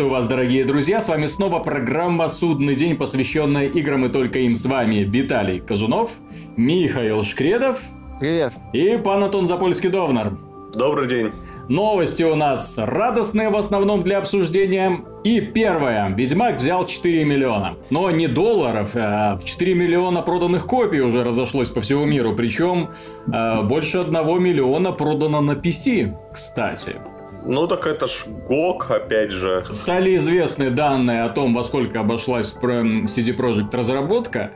[0.00, 4.54] Приветствую вас, дорогие друзья, с вами снова программа «Судный день», посвященная играм и только им.
[4.54, 6.12] С вами Виталий Казунов,
[6.56, 7.82] Михаил Шкредов.
[8.18, 8.54] Привет.
[8.72, 10.38] И пан Антон Запольский-Довнар.
[10.72, 11.32] Добрый день.
[11.68, 15.00] Новости у нас радостные в основном для обсуждения.
[15.22, 16.08] И первое.
[16.08, 17.74] Ведьмак взял 4 миллиона.
[17.90, 22.34] Но не долларов, а в 4 миллиона проданных копий уже разошлось по всему миру.
[22.34, 22.88] Причем
[23.30, 26.96] э, больше 1 миллиона продано на PC, кстати.
[27.44, 29.64] Ну так это ж ГОК, опять же.
[29.72, 34.50] Стали известны данные о том, во сколько обошлась CD Projekt разработка.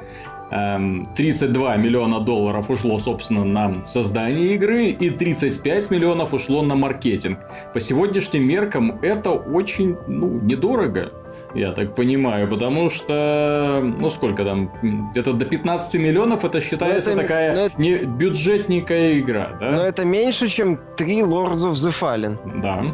[0.51, 7.41] 32 эм, миллиона долларов ушло, собственно, на создание игры и 35 миллионов ушло на маркетинг.
[7.73, 11.12] По сегодняшним меркам это очень, ну, недорого.
[11.54, 14.70] Я так понимаю, потому что, ну сколько там,
[15.10, 19.70] где-то до 15 миллионов это считается это, такая это, не бюджетненькая игра, да?
[19.70, 22.60] Но это меньше, чем 3 Lords of the Fallen.
[22.60, 22.84] Да.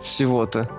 [0.00, 0.70] Всего-то.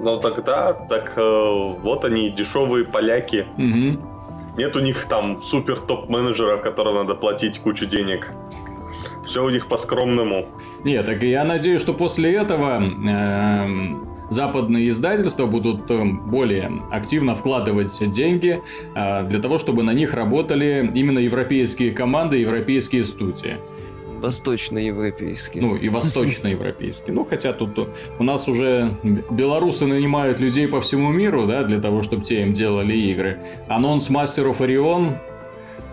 [0.00, 3.46] Ну тогда, так э, вот они, дешевые поляки.
[3.56, 4.58] Угу.
[4.58, 8.32] Нет у них там супер топ-менеджера, которым надо платить кучу денег.
[9.24, 10.46] Все у них по-скромному.
[10.82, 17.98] Нет, так я надеюсь, что после этого э, западные издательства будут э, более активно вкладывать
[18.12, 18.60] деньги
[18.94, 23.56] э, для того, чтобы на них работали именно европейские команды, европейские студии.
[24.20, 25.60] Восточноевропейский.
[25.60, 27.12] Ну, и восточноевропейский.
[27.18, 28.90] Ну, хотя тут у нас уже
[29.30, 33.38] белорусы нанимают людей по всему миру, да, для того, чтобы те им делали игры.
[33.68, 35.16] Анонс of Orion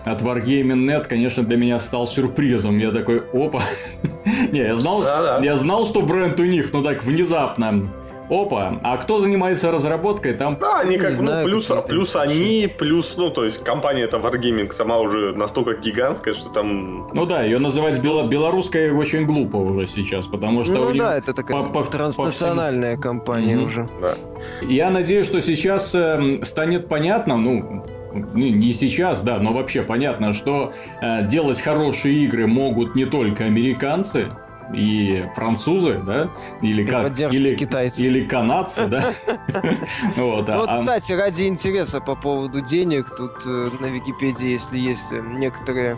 [0.03, 2.77] от Wargaming.net, конечно, для меня стал сюрпризом.
[2.77, 3.61] Я такой, опа.
[4.51, 5.03] Не, я знал,
[5.41, 7.89] я знал, что бренд у них, но так внезапно
[8.29, 10.57] Опа, а кто занимается разработкой там?
[10.59, 14.97] Да, они как, ну, плюс, плюс они, плюс, ну, то есть компания это Wargaming сама
[14.97, 17.07] уже настолько гигантская, что там...
[17.13, 20.73] Ну да, ее называть бело белорусской очень глупо уже сейчас, потому что...
[20.73, 23.11] Ну да, это такая по, по, транснациональная по всем...
[23.11, 23.65] компания mm-hmm.
[23.65, 23.87] уже.
[24.01, 24.15] Да.
[24.61, 27.85] Я надеюсь, что сейчас э, станет понятно, ну,
[28.33, 34.27] не сейчас, да, но вообще понятно, что э, делать хорошие игры могут не только американцы,
[34.73, 36.29] и французы, да,
[36.61, 38.05] или, как, или, китайцев.
[38.05, 39.03] или канадцы, да.
[40.15, 45.21] Вот, а кстати, ради интереса по поводу денег, тут э, на Википедии, если есть э,
[45.21, 45.97] некоторые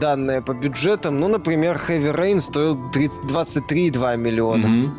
[0.00, 4.90] данные по бюджетам, ну, например, Heavy Rain стоил 23,2 миллиона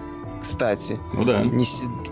[0.43, 0.99] кстати.
[1.13, 1.43] Ну да.
[1.43, 1.65] Не,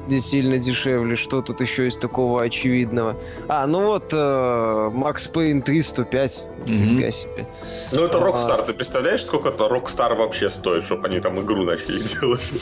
[0.08, 1.16] не сильно дешевле.
[1.16, 3.16] Что тут еще есть такого очевидного?
[3.47, 6.46] А, ну вот э, Макс Пейн 305.
[6.66, 7.46] Нифига себе.
[7.92, 8.62] Ну это Rockstar.
[8.62, 8.64] А...
[8.64, 12.53] Ты представляешь, сколько это Rockstar вообще стоит, чтобы они там игру начали делать?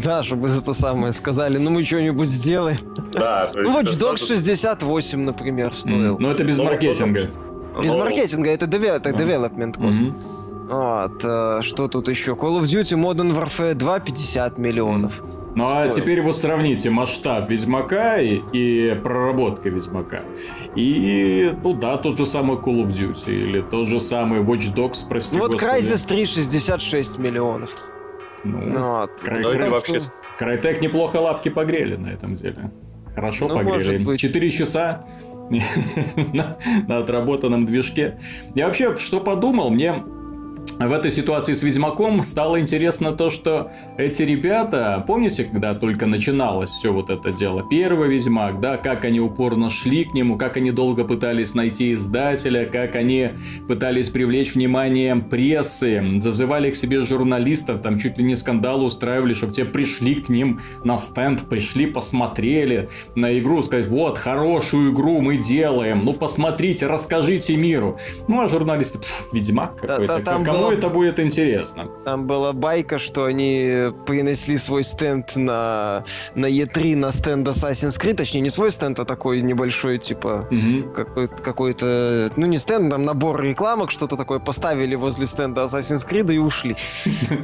[0.04, 1.58] Да, чтобы это самое сказали.
[1.58, 2.78] Ну мы что-нибудь сделаем.
[3.12, 3.50] Да.
[3.54, 6.18] Ну Watch Dogs 68, например, стоил.
[6.18, 7.26] Ну это без маркетинга.
[7.82, 10.12] Без маркетинга, это development cost.
[10.68, 12.32] Вот, э, что тут еще?
[12.32, 15.22] Call of Duty Modern Warfare 2 50 миллионов.
[15.54, 20.20] Ну а теперь вот сравните масштаб Ведьмака и, и проработка Ведьмака.
[20.76, 25.08] И, ну да, тот же самый Call of Duty или тот же самый Watch Dogs,
[25.08, 27.70] прости Ну вот Crysis 3 66 миллионов.
[28.44, 29.10] Ну, ну вот.
[29.20, 30.00] Край, ну, край, вообще...
[30.38, 32.70] Крайтек неплохо лапки погрели на этом деле.
[33.14, 34.16] Хорошо ну, погрели.
[34.16, 35.04] Четыре часа
[36.86, 38.20] на отработанном движке.
[38.54, 40.04] Я вообще что подумал, мне
[40.78, 46.70] в этой ситуации с Ведьмаком стало интересно то, что эти ребята, помните, когда только начиналось
[46.70, 50.70] все вот это дело, первый Ведьмак, да, как они упорно шли к нему, как они
[50.70, 53.30] долго пытались найти издателя, как они
[53.66, 59.52] пытались привлечь внимание прессы, зазывали к себе журналистов, там чуть ли не скандалы устраивали, чтобы
[59.52, 65.36] те пришли к ним на стенд, пришли, посмотрели на игру, сказать, вот, хорошую игру мы
[65.36, 67.98] делаем, ну посмотрите, расскажите миру.
[68.28, 69.00] Ну а журналисты,
[69.32, 70.78] Ведьмак какой-то, да, да, кому было...
[70.78, 71.88] это будет интересно.
[72.04, 76.04] Там была байка, что они принесли свой стенд на,
[76.34, 80.90] на E3 на стенд Assassin's Creed, точнее, не свой стенд, а такой небольшой, типа, угу.
[80.94, 86.32] какой-то, какой-то, ну, не стенд, там набор рекламок, что-то такое поставили возле стенда Assassin's Creed
[86.32, 86.76] и ушли.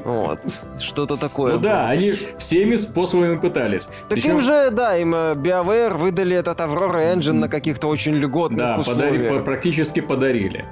[0.04, 0.40] Вот.
[0.78, 1.54] Что-то такое.
[1.54, 3.88] Ну да, они всеми способами пытались.
[4.08, 8.78] Так им же, да, им э, BioWare выдали этот Aurora Engine на каких-то очень льготных
[8.78, 9.32] условиях.
[9.32, 10.64] Да, практически подарили.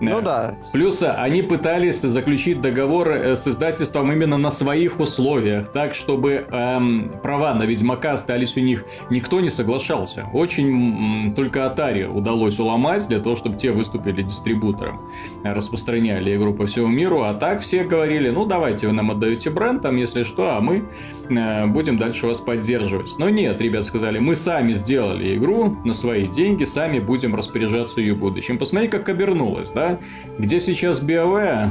[0.00, 0.56] Ну да.
[0.72, 7.12] Плюс они пытались заключить договор э, с издательством именно на своих условиях, так чтобы эм,
[7.22, 8.84] права на Ведьмака остались у них.
[9.10, 10.26] Никто не соглашался.
[10.32, 15.00] Очень м, только Atari удалось уломать для того, чтобы те выступили дистрибутором,
[15.42, 19.82] распространяли игру по всему миру, а так все говорили, ну давайте вы нам отдаете бренд,
[19.82, 20.84] там если что, а мы
[21.28, 23.14] э, будем дальше вас поддерживать.
[23.18, 28.14] Но нет, ребят сказали, мы сами сделали игру на свои деньги, сами будем распоряжаться ее
[28.14, 28.58] будущим.
[28.58, 29.98] Посмотри, как обернулось, да?
[30.38, 31.70] Где сейчас BioWare?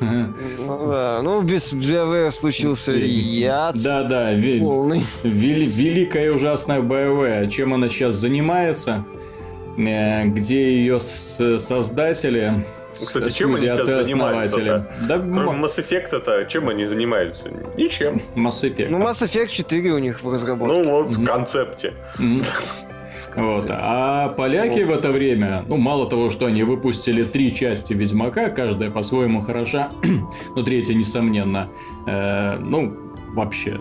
[0.00, 4.30] Ну да, ну без BioWare случился яд Да, да,
[4.60, 5.02] полный.
[5.22, 7.48] великая и ужасная BioWare.
[7.48, 9.04] Чем она сейчас занимается?
[9.78, 12.64] Э, где ее создатели
[12.98, 14.86] кстати, чем они сейчас занимаются?
[15.08, 17.50] Да, Кроме Mass Effect, это чем они занимаются?
[17.76, 18.22] Ничем.
[18.34, 18.88] Mass Effect.
[18.90, 20.82] Ну, Mass Effect 4 у них в разработке.
[20.82, 21.92] Ну, вот в концепте.
[23.36, 23.66] Вот.
[23.68, 28.90] А поляки в это время, ну, мало того, что они выпустили три части Ведьмака, каждая
[28.90, 29.90] по-своему хороша,
[30.56, 31.68] но третья, несомненно,
[32.06, 32.96] э, ну,
[33.34, 33.78] вообще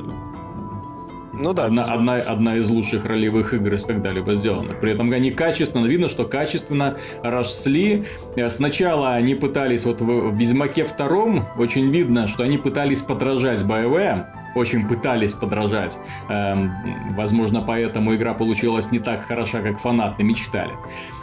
[1.37, 1.65] ну да.
[1.65, 4.79] Одна, одна, одна из лучших ролевых игр из когда-либо сделанных.
[4.79, 8.05] При этом они качественно, видно, что качественно росли.
[8.35, 14.25] Э, сначала они пытались, вот в Ведьмаке втором, очень видно, что они пытались подражать BioWare,
[14.55, 15.97] очень пытались подражать.
[16.29, 16.71] Эм,
[17.15, 20.71] возможно, поэтому игра получилась не так хороша, как фанаты мечтали.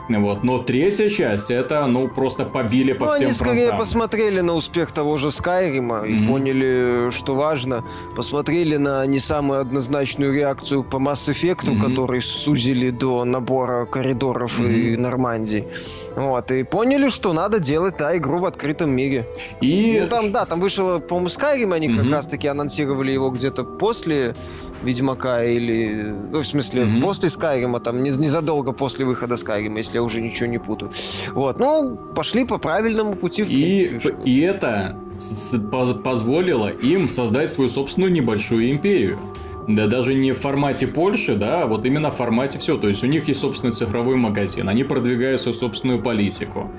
[0.09, 0.45] Вот.
[0.45, 3.79] Но третья часть, это, ну, просто побили по ну, всем они скорее фронтам.
[3.79, 6.25] посмотрели на успех того же Скайрима mm-hmm.
[6.25, 7.85] и поняли, что важно.
[8.17, 11.81] Посмотрели на не самую однозначную реакцию по Mass Effect, mm-hmm.
[11.81, 14.73] который сузили до набора коридоров mm-hmm.
[14.73, 15.65] и Нормандии.
[16.17, 16.51] Вот.
[16.51, 19.27] И поняли, что надо делать, да, игру в открытом мире.
[19.61, 20.01] И...
[20.01, 22.03] Ну, там, да, там вышел, по-моему, Skyrim, они mm-hmm.
[22.03, 24.35] как раз-таки анонсировали его где-то после
[24.82, 26.14] Ведьмака или...
[26.31, 27.00] Ну, в смысле, mm-hmm.
[27.00, 30.90] после Скайрима, там, незадолго после выхода Скайрима, если я уже ничего не путаю.
[31.32, 33.99] Вот, ну, пошли по правильному пути, в и.
[34.25, 34.96] И это
[36.05, 39.19] позволило им создать свою собственную небольшую империю.
[39.69, 42.76] Да даже не в формате Польши, да, а вот именно в формате все.
[42.76, 46.70] То есть у них есть собственный цифровой магазин, они продвигают свою собственную политику.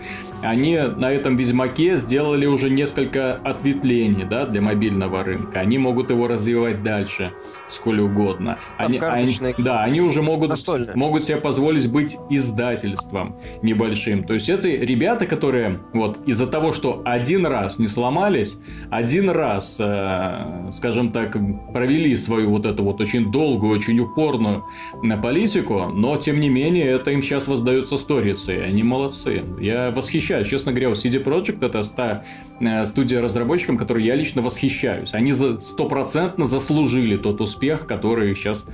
[0.41, 5.59] Они на этом Ведьмаке сделали уже несколько ответвлений, да, для мобильного рынка.
[5.59, 7.31] Они могут его развивать дальше,
[7.67, 8.57] сколь угодно.
[8.77, 10.51] Они, они, да, они уже могут,
[10.95, 14.23] могут себе позволить быть издательством небольшим.
[14.23, 18.57] То есть это ребята, которые вот из-за того, что один раз не сломались,
[18.89, 21.37] один раз, э, скажем так,
[21.71, 24.65] провели свою вот эту эту вот очень долгую, очень упорную
[25.01, 29.43] на политику, но тем не менее это им сейчас воздается сторицей, они молодцы.
[29.59, 32.23] Я восхищаюсь, честно говоря, у CD Projekt это ста,
[32.59, 35.13] э, студия разработчикам, которой я лично восхищаюсь.
[35.13, 38.65] Они стопроцентно заслужили тот успех, который их сейчас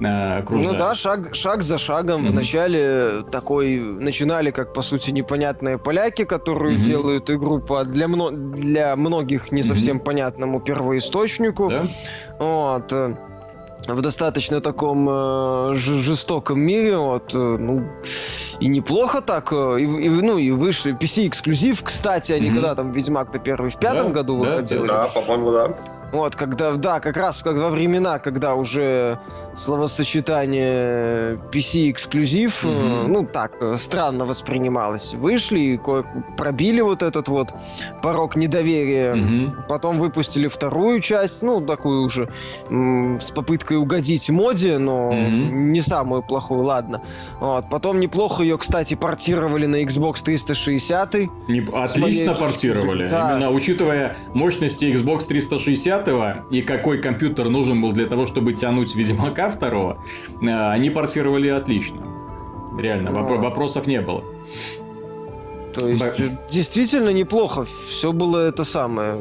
[0.00, 0.72] э, окружает.
[0.72, 2.24] Ну да, шаг, шаг за шагом.
[2.24, 2.30] Mm-hmm.
[2.30, 6.82] Вначале такой начинали, как по сути непонятные поляки, которые mm-hmm.
[6.82, 10.04] делают игру по для, для многих не совсем mm-hmm.
[10.04, 11.70] понятному первоисточнику.
[11.70, 11.84] Да?
[12.38, 12.92] Вот
[13.94, 17.88] в достаточно таком э, жестоком мире, вот, э, ну,
[18.60, 22.54] и неплохо так, э, и, и, ну, и вышли PC-эксклюзив, кстати, они mm-hmm.
[22.54, 24.86] когда там Ведьмак-то первый в пятом да, году выходил.
[24.86, 25.74] Да, по-моему, да.
[26.12, 29.18] Вот, когда, да, как раз как во времена, когда уже
[29.58, 33.06] словосочетание PC-эксклюзив, mm-hmm.
[33.08, 35.14] ну так, э, странно воспринималось.
[35.14, 35.80] Вышли и
[36.36, 37.48] пробили вот этот вот
[38.02, 39.14] порог недоверия.
[39.14, 39.66] Mm-hmm.
[39.68, 42.28] Потом выпустили вторую часть, ну, такую уже
[42.68, 45.50] с попыткой угодить моде, но mm-hmm.
[45.50, 47.02] не самую плохую, ладно.
[47.40, 47.68] Вот.
[47.68, 51.14] Потом неплохо ее, кстати, портировали на Xbox 360.
[51.48, 52.40] Не, отлично моей...
[52.40, 53.08] портировали.
[53.08, 53.32] Да.
[53.32, 56.08] Именно учитывая мощности Xbox 360
[56.50, 59.98] и какой компьютер нужен был для того, чтобы тянуть Ведьмака второго,
[60.42, 61.98] э, они портировали отлично.
[62.78, 63.22] Реально, а.
[63.22, 64.22] вопросов не было.
[65.74, 66.36] То есть, Б...
[66.50, 67.66] действительно неплохо.
[67.86, 69.16] Все было это самое.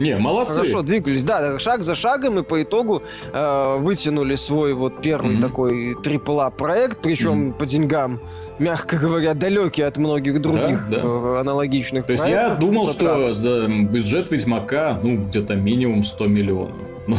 [0.00, 0.54] Не, молодцы.
[0.54, 1.22] Хорошо, двигались.
[1.22, 5.40] Да, шаг за шагом, и по итогу э, вытянули свой вот первый mm-hmm.
[5.40, 7.52] такой AAA проект, причем mm-hmm.
[7.52, 8.20] по деньгам
[8.58, 11.02] мягко говоря, далекий от многих других да, да.
[11.02, 12.06] Э, аналогичных.
[12.06, 16.91] То есть я думал, что за бюджет Ведьмака, ну, где-то минимум 100 миллионов.
[17.06, 17.16] Ну,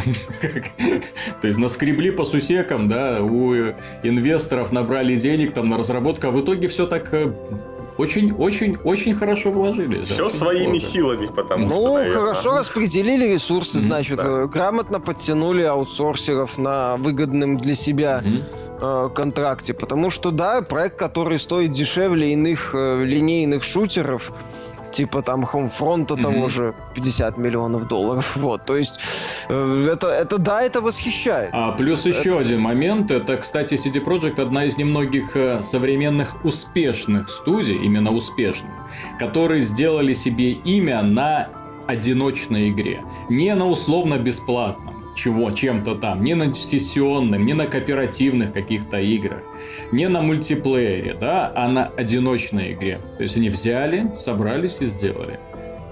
[1.41, 3.53] то есть наскребли по сусекам, да, у
[4.03, 7.13] инвесторов набрали денег там на разработку, а в итоге все так
[7.97, 10.01] очень-очень-очень э, хорошо вложили.
[10.03, 10.85] Все своими плохо.
[10.85, 12.03] силами, потому ну, что.
[12.03, 14.43] Ну, хорошо распределили ресурсы, значит, да.
[14.43, 18.23] Э, грамотно подтянули аутсорсеров на выгодным для себя.
[19.15, 24.33] контракте, потому что да, проект, который стоит дешевле иных линейных шутеров,
[24.93, 26.21] типа там Homefront mm-hmm.
[26.21, 28.37] того же 50 миллионов долларов.
[28.37, 28.99] Вот, то есть
[29.49, 31.49] э, это, это да, это восхищает.
[31.53, 32.39] А плюс еще это...
[32.39, 38.71] один момент, это, кстати, CD Projekt одна из немногих э, современных успешных студий, именно успешных,
[39.19, 41.49] которые сделали себе имя на
[41.87, 48.51] одиночной игре, не на условно бесплатном чего, чем-то там, не на сессионном, не на кооперативных
[48.53, 49.43] каких-то играх
[49.93, 52.99] не на мультиплеере, да, а на одиночной игре.
[53.17, 55.39] То есть они взяли, собрались и сделали.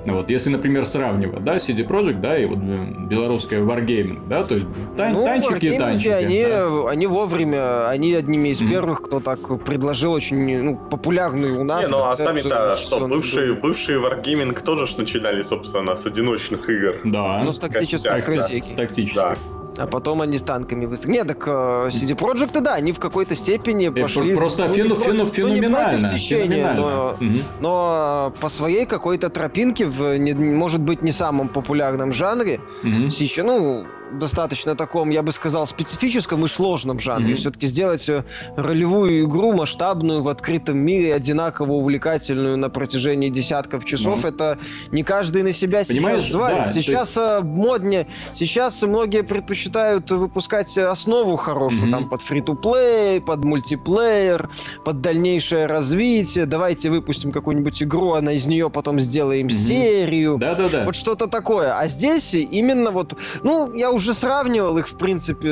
[0.06, 4.66] Вот, если, например, сравнивать, да, CD Projekt, да, и вот белорусская Wargaming, да, то есть
[4.98, 6.10] тан- ну, танчики, танчики.
[6.10, 6.90] Они, да.
[6.90, 8.70] они вовремя, они одними из mm-hmm.
[8.70, 11.84] первых, кто так предложил очень ну, популярный у нас.
[11.84, 17.02] Не, ну а сами-то что, бывшие, бывшие Wargaming тоже ж начинали, собственно, с одиночных игр.
[17.04, 17.42] Да.
[17.44, 18.20] Ну, с тактической
[18.60, 19.22] С тактической.
[19.22, 19.38] Да.
[19.78, 21.20] А потом они с танками выстрелили.
[21.20, 24.36] Нет, так uh, CD Projekt, да, они в какой-то степени пошли...
[24.36, 26.00] Просто ну, фену, фену, феноменально.
[26.00, 27.40] Ну, не течения, но, угу.
[27.60, 33.10] но по своей какой-то тропинке, в, не, может быть, не самом популярном жанре, угу.
[33.12, 37.34] сейчас, ну, достаточно таком, я бы сказал, специфическом и сложном жанре.
[37.34, 37.38] Mm-hmm.
[37.38, 38.24] Все-таки сделать э,
[38.56, 44.30] ролевую игру масштабную в открытом мире, одинаково увлекательную на протяжении десятков часов, mm-hmm.
[44.30, 44.58] это
[44.92, 46.58] не каждый на себя Понимаешь, сейчас звалит.
[46.58, 47.18] Да, сейчас есть...
[47.18, 51.92] Э, моднее, сейчас многие предпочитают выпускать основу хорошую, mm-hmm.
[51.92, 54.50] там под фри-то-плей, под мультиплеер,
[54.84, 56.46] под дальнейшее развитие.
[56.46, 59.52] Давайте выпустим какую-нибудь игру, а из нее потом сделаем mm-hmm.
[59.52, 60.38] серию.
[60.38, 60.86] Да-да-да.
[60.86, 61.78] Вот что-то такое.
[61.78, 65.50] А здесь именно вот, ну, я уже уже сравнивал их, в принципе,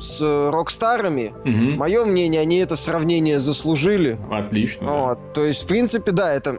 [0.00, 1.32] с Рокстарами.
[1.44, 1.78] Угу.
[1.78, 4.18] Мое мнение, они это сравнение заслужили.
[4.30, 4.88] Отлично.
[4.88, 5.18] Вот.
[5.18, 5.32] Да.
[5.34, 6.58] То есть, в принципе, да, это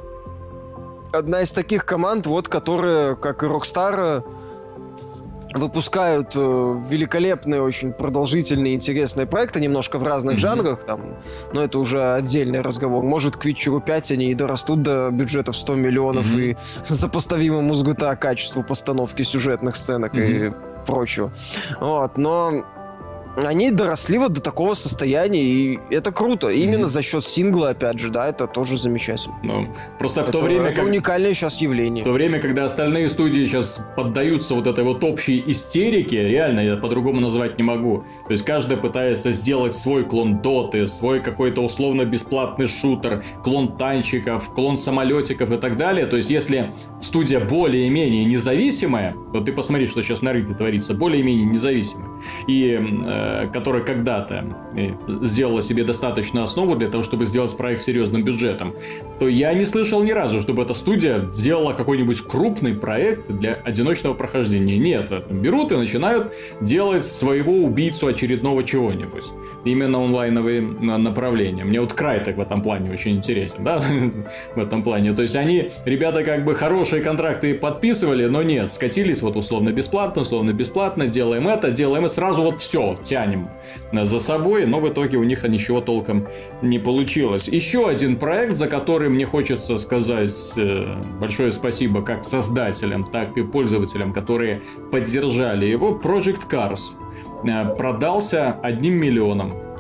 [1.12, 4.24] одна из таких команд, вот, которые, как и Rockstar,
[5.54, 6.40] выпускают э,
[6.90, 10.40] великолепные, очень продолжительные, интересные проекты, немножко в разных mm-hmm.
[10.40, 11.18] жанрах, там,
[11.54, 13.04] но это уже отдельный разговор.
[13.04, 16.52] Может, к Witcher 5 они и дорастут до бюджетов 100 миллионов mm-hmm.
[16.52, 20.50] и сопоставимому с GTA качеству постановки сюжетных сценок mm-hmm.
[20.50, 21.32] и прочего.
[21.80, 22.64] Вот, но
[23.36, 26.50] они доросли вот до такого состояния, и это круто.
[26.50, 26.64] Mm-hmm.
[26.64, 29.38] Именно за счет сингла, опять же, да, это тоже замечательно.
[29.44, 29.68] Ну,
[30.00, 30.68] просто это, в то время...
[30.68, 30.86] Это как...
[30.86, 32.02] уникальное сейчас явление.
[32.02, 36.78] В то время, когда остальные студии сейчас поддаются вот этой вот общей истерике, реально, я
[36.78, 38.04] по-другому назвать не могу.
[38.26, 44.78] То есть, каждая пытается сделать свой клон доты, свой какой-то условно-бесплатный шутер, клон танчиков, клон
[44.78, 46.06] самолетиков и так далее.
[46.06, 51.46] То есть, если студия более-менее независимая, то ты посмотри, что сейчас на рынке творится, более-менее
[51.46, 52.10] независимая.
[52.48, 53.21] И Э,
[53.52, 54.90] которая когда-то э,
[55.24, 58.74] сделала себе достаточную основу для того, чтобы сделать проект серьезным бюджетом,
[59.20, 64.14] то я не слышал ни разу, чтобы эта студия сделала какой-нибудь крупный проект для одиночного
[64.14, 64.78] прохождения.
[64.78, 69.26] Нет, берут и начинают делать своего убийцу очередного чего-нибудь
[69.64, 71.64] именно онлайновые направления.
[71.64, 73.82] Мне вот Крайтек в этом плане очень интересен, да,
[74.56, 75.14] в этом плане.
[75.14, 80.24] То есть они, ребята, как бы хорошие контракты подписывали, но нет, скатились вот условно бесплатно,
[80.24, 83.50] условно бесплатно, делаем это, делаем и сразу вот все тянем
[83.92, 86.28] за собой, но в итоге у них ничего толком
[86.62, 87.50] не получилось.
[87.50, 93.44] Еще один проект, за который мне хочется сказать э, большое спасибо как создателям, так и
[93.44, 96.80] пользователям, которые поддержали его, Project Cars.
[97.44, 99.71] Э, продался одним миллионом.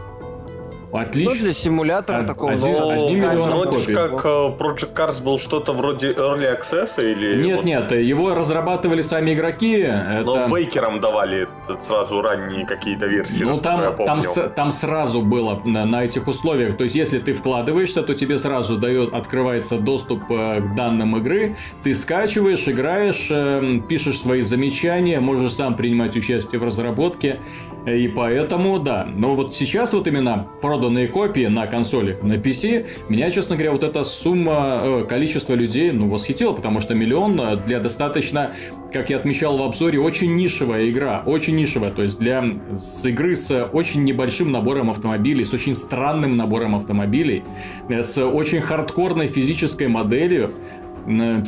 [0.93, 1.33] Отлично.
[1.36, 2.51] Ну, для симулятора Од, такого.
[2.51, 3.93] Один, но, одним миллионом вроде копий.
[3.93, 7.41] как э, Project Cars был что-то вроде Early Access или...
[7.41, 7.65] Нет, вот...
[7.65, 9.88] нет, его разрабатывали сами игроки.
[10.24, 10.51] Но это...
[10.51, 11.48] бейкерам давали
[11.79, 13.43] сразу ранние какие-то версии.
[13.43, 14.21] Ну, там, там,
[14.55, 16.75] там сразу было на, на этих условиях.
[16.77, 21.55] То есть, если ты вкладываешься, то тебе сразу дает, открывается доступ э, к данным игры.
[21.83, 27.39] Ты скачиваешь, играешь, эм, пишешь свои замечания, можешь сам принимать участие в разработке.
[27.86, 29.07] И поэтому, да.
[29.15, 30.48] Но вот сейчас вот именно
[30.82, 35.92] проданные копии на консолях, на PC, меня, честно говоря, вот эта сумма, э, количество людей,
[35.92, 38.56] ну, восхитило, потому что миллион э, для достаточно,
[38.92, 41.22] как я отмечал в обзоре, очень нишевая игра.
[41.28, 41.92] Очень нишевая.
[41.92, 42.44] То есть для
[42.76, 47.44] с игры с очень небольшим набором автомобилей, с очень странным набором автомобилей,
[47.88, 50.50] э, с очень хардкорной физической моделью,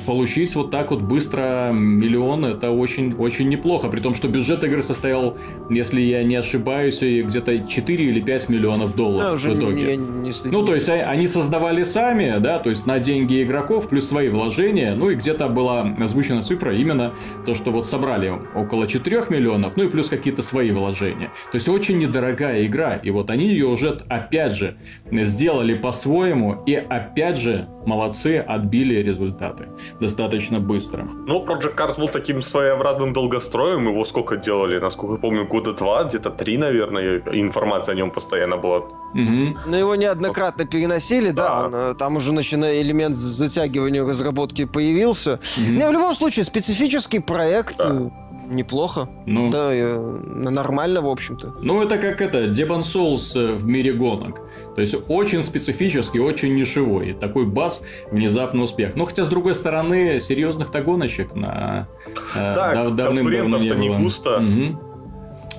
[0.06, 3.90] получить вот так вот быстро миллион, это очень, очень неплохо.
[3.90, 5.38] При том, что бюджет игры состоял,
[5.70, 9.98] если я не ошибаюсь, где-то 4 или 5 миллионов долларов да, уже в итоге.
[9.98, 13.44] Не, не, не ну, то есть, а, они создавали сами, да, то есть на деньги
[13.44, 17.14] игроков, плюс свои вложения, ну и где-то была озвучена цифра именно
[17.46, 21.32] то, что вот собрали около 4 миллионов, ну и плюс какие-то свои вложения.
[21.52, 24.78] То есть, очень недорогая игра, и вот они ее уже, опять же,
[25.12, 28.96] сделали по-своему, и опять же, молодцы, отбили
[29.44, 29.70] результаты
[30.00, 31.08] достаточно быстро.
[31.28, 36.04] Ну, Project Cars был таким своеобразным долгостроем, его сколько делали, насколько я помню, года два,
[36.04, 38.78] где-то три, наверное, информация о нем постоянно была.
[38.78, 39.58] Угу.
[39.66, 45.34] Но его неоднократно переносили, да, да он, э, там уже начиная элемент затягивания разработки появился.
[45.34, 45.74] Угу.
[45.74, 48.12] Но в любом случае, специфический проект, да.
[48.54, 49.10] Э, неплохо.
[49.26, 51.56] Ну, да, нормально, в общем-то.
[51.62, 54.42] Ну, это как это, Demon Souls э, в мире гонок.
[54.76, 57.14] То есть, очень специфический, очень нишевой.
[57.14, 57.82] Такой бас,
[58.12, 58.96] внезапный успех.
[58.96, 61.88] Но хотя, с другой стороны, серьезных-то гоночек на
[62.36, 63.78] э, да, дав- давным-давно не было.
[63.78, 64.38] не густо.
[64.38, 64.80] Угу.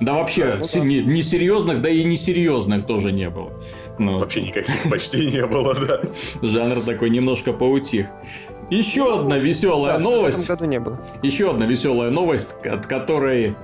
[0.01, 3.53] Да вообще, да, не, не серьезных, да и несерьезных тоже не было.
[3.97, 6.01] Ну, Вообще никаких почти не было, да.
[6.41, 8.07] Жанр такой немножко поутих.
[8.69, 10.39] Еще одна веселая да, новость.
[10.39, 10.99] В этом году не было.
[11.21, 13.55] Еще одна веселая новость, от которой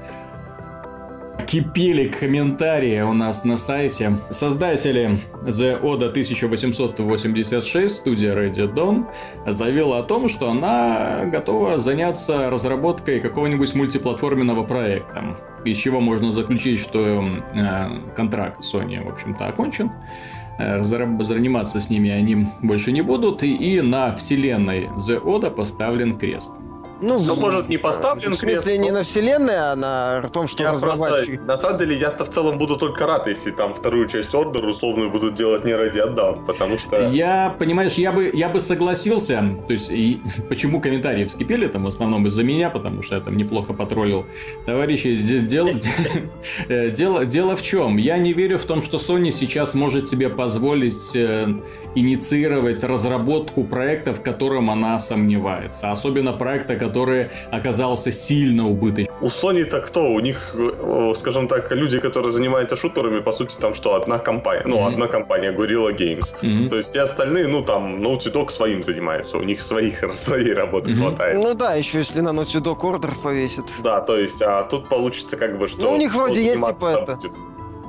[1.48, 4.20] кипели комментарии у нас на сайте.
[4.29, 9.05] Создатели The Oda 1886, студия Ready Dawn,
[9.46, 15.38] заявила о том, что она готова заняться разработкой какого-нибудь мультиплатформенного проекта.
[15.65, 19.91] Из чего можно заключить, что э, контракт Sony, в общем-то, окончен.
[20.62, 23.44] Э, заниматься с ними они больше не будут.
[23.44, 26.51] И на вселенной The Oda поставлен крест.
[27.01, 30.63] Ну, ну, может, не поставлен В смысле, крест, не на вселенной, а на том, что
[30.63, 31.38] я разработчик...
[31.38, 34.63] Просто, на самом деле, я-то в целом буду только рад, если там вторую часть Ордер
[34.65, 37.08] условно будут делать не ради отдам, потому что...
[37.08, 41.88] Я, понимаешь, я бы, я бы согласился, то есть, и, почему комментарии вскипели там в
[41.88, 44.25] основном из-за меня, потому что я там неплохо потроллил
[44.65, 45.15] товарищи.
[45.15, 45.72] Дело,
[46.67, 47.98] э, дело, дело в чем?
[47.98, 51.48] Я не верю в том, что Sony сейчас может себе позволить э,
[51.95, 55.91] инициировать разработку проекта, в котором она сомневается.
[55.91, 59.15] Особенно проекта, который оказался сильно убыточным.
[59.21, 60.12] У Sony-то кто?
[60.12, 60.55] У них,
[61.15, 64.63] скажем так, люди, которые занимаются шутерами, по сути, там что, одна компания.
[64.65, 64.93] Ну, mm-hmm.
[64.93, 66.33] одна компания, Gorilla Games.
[66.41, 66.69] Mm-hmm.
[66.69, 69.38] То есть все остальные, ну, там, Naughty Dog своим занимаются.
[69.38, 70.98] У них своих, своей работы mm-hmm.
[70.98, 71.43] хватает.
[71.43, 73.65] Ну да, еще если на Naughty Dog Order повесит.
[73.83, 75.81] Да, то есть, а тут получится как бы, что...
[75.81, 77.15] Ну, у них вроде есть, типа, это...
[77.15, 77.31] Будет.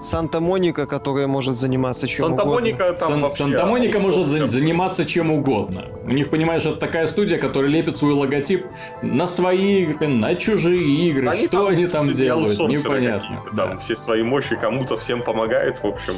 [0.02, 2.98] Санта-Моника, которая может заниматься чем Санта-Моника угодно.
[2.98, 5.86] Там Сан- Санта-Моника может за- заниматься чем угодно.
[6.04, 8.66] У них, понимаешь, это такая студия, которая лепит свой логотип
[9.02, 11.28] на свои игры, на чужие игры.
[11.28, 13.42] Они Что там, они там делают, непонятно.
[13.56, 13.78] Там да.
[13.78, 16.14] все свои мощи кому-то всем помогают, в общем.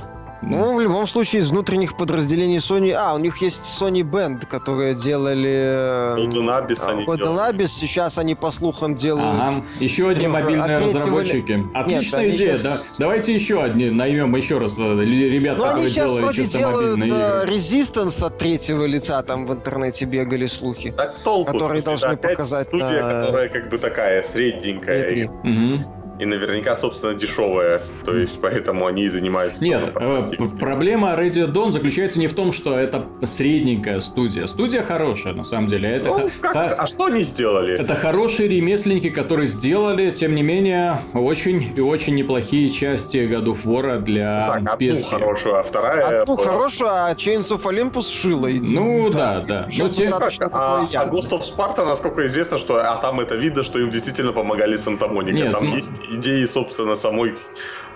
[0.49, 2.93] Ну, в любом случае, из внутренних подразделений Sony...
[2.93, 6.17] А, у них есть Sony Band, которые делали...
[6.19, 9.41] Golden Abyss они Golden Abyss, сейчас они, по слухам, делают...
[9.41, 9.63] Ага.
[9.81, 11.65] Еще одни мобильные разработчики.
[11.75, 12.97] Отличная Нет, идея, сейчас...
[12.99, 13.05] да.
[13.05, 16.99] Давайте еще одни наймем еще раз э, ребят, ну, которые они сейчас делают вроде делают
[16.99, 20.93] э, Resistance от третьего лица, там в интернете бегали слухи.
[20.97, 23.21] Так толку, которые должны показать студия, на...
[23.21, 25.27] которая как бы такая средненькая.
[25.27, 26.04] Угу.
[26.19, 27.81] И наверняка, собственно, дешевая.
[28.05, 29.65] То есть, поэтому они и занимаются...
[29.65, 30.25] Нет, э,
[30.61, 34.47] проблема Radio Dawn заключается не в том, что это средненькая студия.
[34.47, 35.89] Студия хорошая, на самом деле.
[35.89, 36.53] Это ну, как?
[36.53, 36.77] Х...
[36.79, 37.79] А что они сделали?
[37.79, 43.65] Это хорошие ремесленники, которые сделали, тем не менее, очень и очень неплохие части God of
[43.65, 45.11] War для так, одну PSP.
[45.11, 46.23] хорошую, а вторая...
[46.23, 46.47] Одну была...
[46.47, 48.49] хорошую, а Chains of Olympus шила.
[48.49, 49.69] Ну, да, да.
[49.77, 50.09] Но те...
[50.11, 54.33] а, а Ghost of Sparta, насколько известно, что а там это видно, что им действительно
[54.33, 55.53] помогали Санта-Моника.
[55.53, 55.77] Там см...
[55.77, 57.35] есть идеи, собственно, самой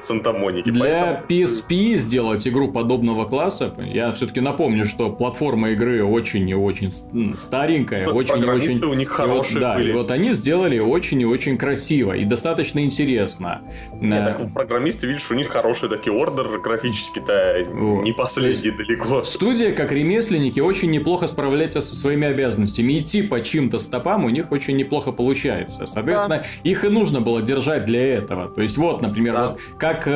[0.01, 0.71] Санта-Моники.
[0.71, 1.27] Для поэтому...
[1.29, 6.91] PSP сделать игру подобного класса, я все-таки напомню, что платформа игры очень и очень
[7.37, 8.85] старенькая, Тут очень и очень...
[8.85, 9.91] у них хорошие вот, да, были.
[9.91, 13.63] И вот они сделали очень и очень красиво и достаточно интересно.
[13.93, 18.05] Нет, так программисты, видишь, у них хороший такие ордер графически-то вот.
[18.05, 19.25] не последний далеко.
[19.25, 22.99] Студия, как ремесленники, очень неплохо справляется со своими обязанностями.
[22.99, 25.87] Идти по чьим-то стопам у них очень неплохо получается.
[25.87, 26.45] Соответственно, да.
[26.69, 28.49] их и нужно было держать для этого.
[28.49, 29.51] То есть, вот, например, да.
[29.51, 30.11] вот как э,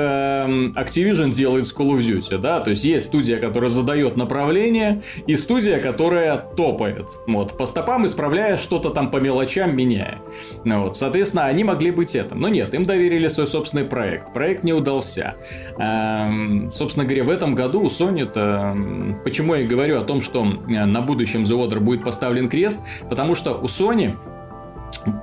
[0.77, 5.35] Activision делает с Call of Duty, да, то есть есть студия, которая задает направление, и
[5.37, 10.21] студия, которая топает, вот, по стопам исправляя что-то там по мелочам, меняя.
[10.65, 14.63] Ну, вот, соответственно, они могли быть этим, но нет, им доверили свой собственный проект, проект
[14.65, 15.37] не удался.
[15.79, 18.77] Эм, собственно говоря, в этом году у Sony, это,
[19.25, 23.35] почему я говорю о том, что э, на будущем The Order будет поставлен крест, потому
[23.35, 24.17] что у Sony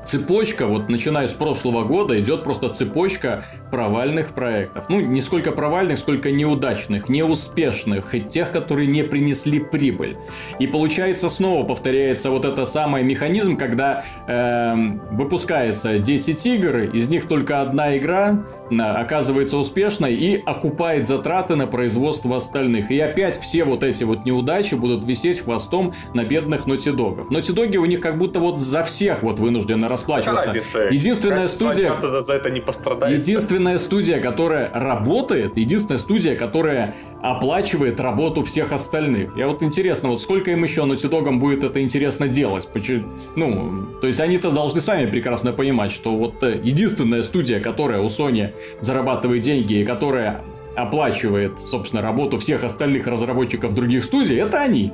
[0.09, 4.85] цепочка, вот начиная с прошлого года, идет просто цепочка провальных проектов.
[4.89, 10.17] Ну, не сколько провальных, сколько неудачных, неуспешных, тех, которые не принесли прибыль.
[10.57, 14.73] И получается, снова повторяется вот это самый механизм, когда э,
[15.11, 18.45] выпускается 10 игр, из них только одна игра
[18.77, 22.91] оказывается успешной и окупает затраты на производство остальных.
[22.91, 27.31] И опять все вот эти вот неудачи будут висеть хвостом на бедных нотидогов.
[27.31, 30.79] Нотидоги у них как будто вот за всех вот вынуждены расплачиваться.
[30.89, 31.95] Единственная студия...
[32.21, 33.19] за это не пострадает.
[33.19, 39.35] Единственная студия, которая работает, единственная студия, которая оплачивает работу всех остальных.
[39.35, 42.67] Я вот интересно, вот сколько им еще нотидогам будет это интересно делать?
[42.67, 43.05] Почему?
[43.35, 48.07] Ну, то есть они-то должны сами прекрасно понимать, что вот э, единственная студия, которая у
[48.07, 50.41] Sony зарабатывает деньги и которая
[50.75, 54.91] оплачивает, собственно, работу всех остальных разработчиков других студий, это они.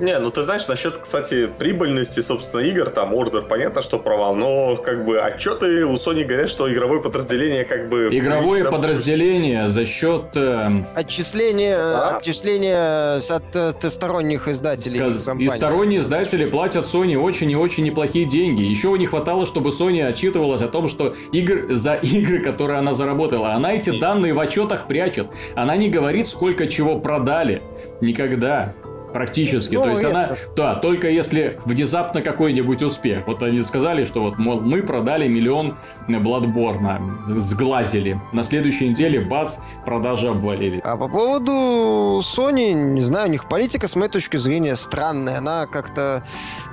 [0.00, 4.76] Не, ну ты знаешь, насчет, кстати, прибыльности, собственно, игр, там, Ордер, понятно, что провал, но,
[4.76, 8.08] как бы, отчеты у Sony говорят, что игровое подразделение, как бы...
[8.10, 10.24] Игровое подразделение за счет...
[10.34, 10.70] Э...
[10.94, 12.16] Отчисления, а?
[12.16, 15.20] отчисления от, от сторонних издателей.
[15.20, 15.38] Сказ...
[15.38, 18.62] И сторонние издатели платят Sony очень и очень неплохие деньги.
[18.62, 23.52] Еще не хватало, чтобы Sony отчитывалась о том, что игр за игры, которые она заработала,
[23.52, 25.28] она эти данные в отчетах прячет.
[25.54, 27.62] Она не говорит, сколько чего продали.
[28.00, 28.74] Никогда.
[29.14, 29.76] Практически.
[29.76, 30.10] Ну, То есть это...
[30.10, 33.28] она, да, только если внезапно какой-нибудь успех.
[33.28, 35.76] Вот они сказали, что вот, мол, мы продали миллион
[36.08, 38.20] Bloodborne, сглазили.
[38.32, 40.80] На следующей неделе, бац, продажи обвалили.
[40.82, 45.38] А по поводу Sony, не знаю, у них политика, с моей точки зрения, странная.
[45.38, 46.24] Она как-то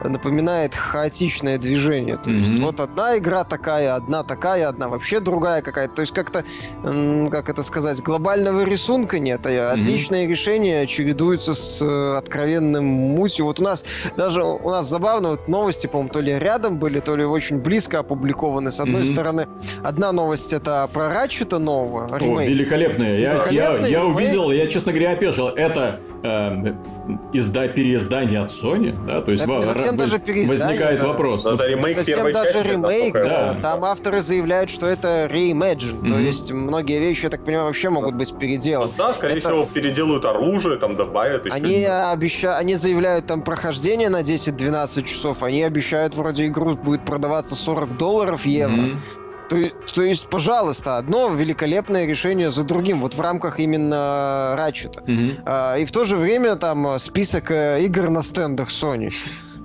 [0.03, 2.17] напоминает хаотичное движение.
[2.17, 2.65] То есть mm-hmm.
[2.65, 5.93] вот одна игра такая, одна такая, одна вообще другая какая-то.
[5.93, 6.43] То есть как-то,
[7.29, 9.45] как это сказать, глобального рисунка нет.
[9.45, 10.29] А отличные mm-hmm.
[10.29, 13.45] решения чередуются с э, откровенным мутью.
[13.45, 13.85] Вот у нас
[14.17, 17.99] даже у нас забавно, вот новости, по-моему, то ли рядом были, то ли очень близко
[17.99, 18.71] опубликованы.
[18.71, 19.13] С одной mm-hmm.
[19.13, 19.47] стороны,
[19.83, 22.39] одна новость это про Ratchet нового, ремейк.
[22.39, 23.19] О, великолепная.
[23.19, 25.49] Я, я, я увидел, я, честно говоря, опешил.
[25.49, 26.73] Это э,
[27.33, 31.07] изда переиздание от Sony, да, то есть это совсем даже возникает да.
[31.07, 31.43] вопрос.
[31.45, 33.57] Но это ремейк совсем даже части, ремейк, да.
[33.61, 36.09] Там авторы заявляют, что это reimagine, mm-hmm.
[36.09, 38.91] то есть многие вещи, я так понимаю, вообще могут быть переделаны.
[38.97, 39.49] Ну, да, скорее это...
[39.49, 41.47] всего, переделают оружие, там добавят.
[41.51, 47.55] Они обещают, они заявляют там прохождение на 10-12 часов, они обещают вроде игру будет продаваться
[47.55, 48.75] 40 долларов евро.
[48.75, 49.20] Mm-hmm.
[49.51, 49.57] То,
[49.95, 55.03] то есть, пожалуйста, одно великолепное решение за другим, вот в рамках именно Ratchet.
[55.05, 55.41] Mm-hmm.
[55.45, 59.13] А, и в то же время там список э, игр на стендах Sony.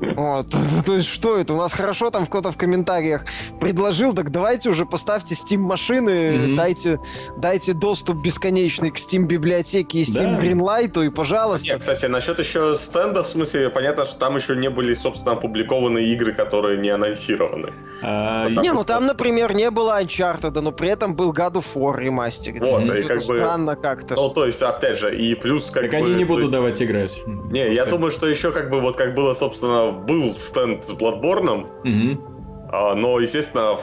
[0.00, 0.46] Вот.
[0.86, 1.54] То есть что это?
[1.54, 3.24] У нас хорошо там кто-то в комментариях
[3.60, 6.56] предложил, так давайте уже поставьте Steam машины, mm-hmm.
[6.56, 7.00] дайте,
[7.36, 10.40] дайте доступ бесконечный к Steam библиотеке и Steam да.
[10.40, 11.68] Greenlight, и пожалуйста.
[11.68, 15.98] Нет, кстати, насчет еще стенда, в смысле, понятно, что там еще не были, собственно, опубликованы
[15.98, 17.72] игры, которые не анонсированы.
[18.02, 21.98] А, не, ну там, например, не было Uncharted, но при этом был God of War
[21.98, 22.54] ремастер.
[22.60, 23.22] Вот, и как бы...
[23.22, 24.14] Странно как-то.
[24.14, 26.06] Ну, то есть, опять же, и плюс как так бы...
[26.06, 26.52] они не будут есть...
[26.52, 27.22] давать играть.
[27.26, 31.66] Не, я думаю, что еще как бы вот как было, собственно, был стенд с Bloodborne,
[31.84, 32.36] угу.
[32.68, 33.78] А, но, естественно,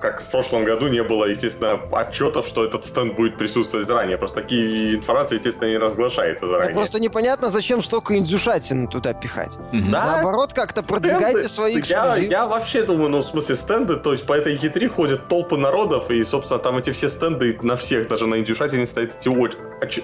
[0.00, 4.18] как в прошлом году не было, естественно, отчетов, что этот стенд будет присутствовать заранее.
[4.18, 6.74] Просто такие информации, естественно, не разглашается заранее.
[6.74, 9.56] Ну, просто непонятно, зачем столько индюшатин туда пихать.
[9.72, 9.90] Mm-hmm.
[9.90, 10.06] Да?
[10.06, 14.26] Наоборот, как-то стенды, продвигайте свои я, я вообще думаю, ну, в смысле, стенды, то есть
[14.26, 18.26] по этой E3 ходят толпы народов, и, собственно, там эти все стенды на всех, даже
[18.26, 19.28] на индюшатине стоят эти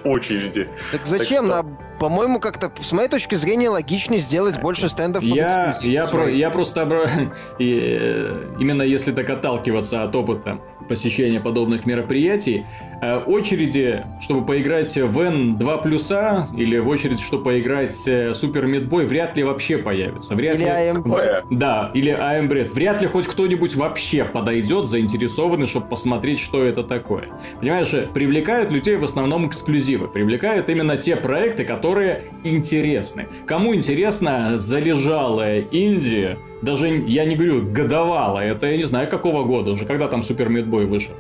[0.05, 0.69] очереди.
[0.91, 1.49] Так зачем?
[1.49, 1.92] Так что...
[2.03, 6.51] По-моему, как-то, с моей точки зрения, логичнее сделать больше стендов под я, я, про, я
[6.51, 6.81] просто...
[7.61, 10.59] Именно если так отталкиваться от опыта
[10.93, 12.67] посещения подобных мероприятий,
[13.01, 19.35] э, очереди, чтобы поиграть в N2 плюса или в очередь, чтобы поиграть Супер Мидбой, вряд
[19.39, 20.35] ли вообще появится.
[20.35, 21.01] Вряд или ли...
[21.03, 21.45] В...
[21.51, 22.75] Да, или AM Bread.
[22.75, 27.29] Вряд ли хоть кто-нибудь вообще подойдет, заинтересованный, чтобы посмотреть, что это такое.
[27.59, 30.09] Понимаешь, привлекают людей в основном эксклюзивы.
[30.09, 33.29] Привлекают именно те проекты, которые интересны.
[33.47, 39.73] Кому интересно залежалая Индия, даже я не говорю годовалая, это я не знаю какого года
[39.73, 41.15] уже, когда там Супер Мидбой вышел.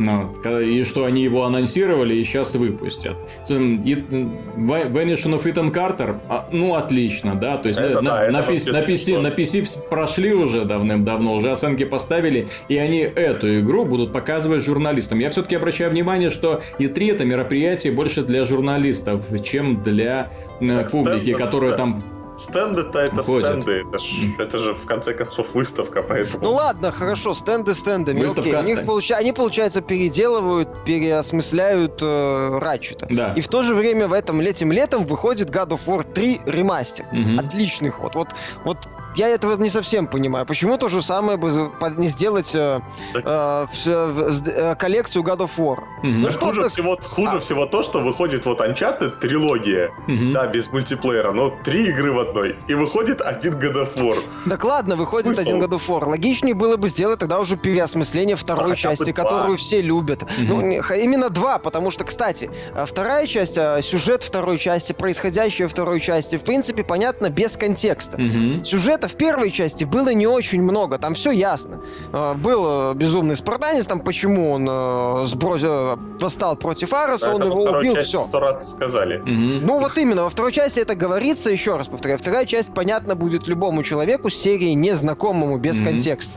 [0.00, 3.18] Ну, и что они его анонсировали и сейчас выпустят.
[3.46, 8.72] Vanishing of Ethan Carter, а, ну, отлично, да, то есть это, на, да, на, PC,
[8.72, 14.10] на, PC, на PC прошли уже давным-давно, уже оценки поставили, и они эту игру будут
[14.10, 15.18] показывать журналистам.
[15.18, 20.90] Я все-таки обращаю внимание, что E3 это мероприятие больше для журналистов, чем для э, так,
[20.92, 22.02] публики, которая там
[22.40, 23.50] Стенды-то это Ходят.
[23.50, 24.04] стенды, это, ж,
[24.38, 26.42] это же в конце концов выставка, поэтому...
[26.42, 28.60] Ну ладно, хорошо, стенды стендами, Выставка...
[28.60, 28.74] окей.
[28.74, 29.10] Они, получ...
[29.10, 33.06] они, получается, переделывают, переосмысляют э, Ratchet.
[33.10, 33.34] Да.
[33.34, 37.04] И в то же время в этом летим летом выходит God of War 3 ремастер.
[37.12, 37.46] Угу.
[37.46, 38.14] Отличный ход.
[38.14, 38.28] Вот,
[38.64, 40.46] вот я этого не совсем понимаю.
[40.46, 41.50] Почему то же самое бы
[41.96, 42.80] не сделать э,
[43.14, 45.78] э, э, коллекцию God of War?
[45.98, 46.06] Угу.
[46.06, 46.70] Ну, хуже, так...
[46.70, 47.38] всего, хуже а.
[47.40, 50.32] всего то, что выходит вот Uncharted трилогия, угу.
[50.32, 52.56] да, без мультиплеера, но три игры в одной.
[52.68, 54.16] И выходит один God of War.
[54.48, 55.40] Так ладно, выходит Смысл?
[55.40, 56.08] один God of War.
[56.08, 60.22] Логичнее было бы сделать тогда уже переосмысление второй а части, которую все любят.
[60.22, 60.30] Угу.
[60.42, 60.60] Ну,
[60.94, 66.36] именно два, потому что, кстати, э, вторая часть, э, сюжет второй части, происходящее второй части,
[66.36, 68.16] в принципе, понятно без контекста.
[68.16, 68.64] Угу.
[68.64, 71.80] Сюжет сюжета в первой части было не очень много, там все ясно.
[72.12, 77.44] А, был э, безумный спартанец, там почему он э, сбросил, восстал против Ареса, да, он
[77.44, 78.20] его убил, все.
[78.20, 79.20] сто раз сказали.
[79.20, 79.66] Угу.
[79.66, 83.48] Ну вот именно, во второй части это говорится, еще раз повторяю, вторая часть понятно будет
[83.48, 85.86] любому человеку с серией незнакомому, без угу.
[85.86, 86.32] контекста.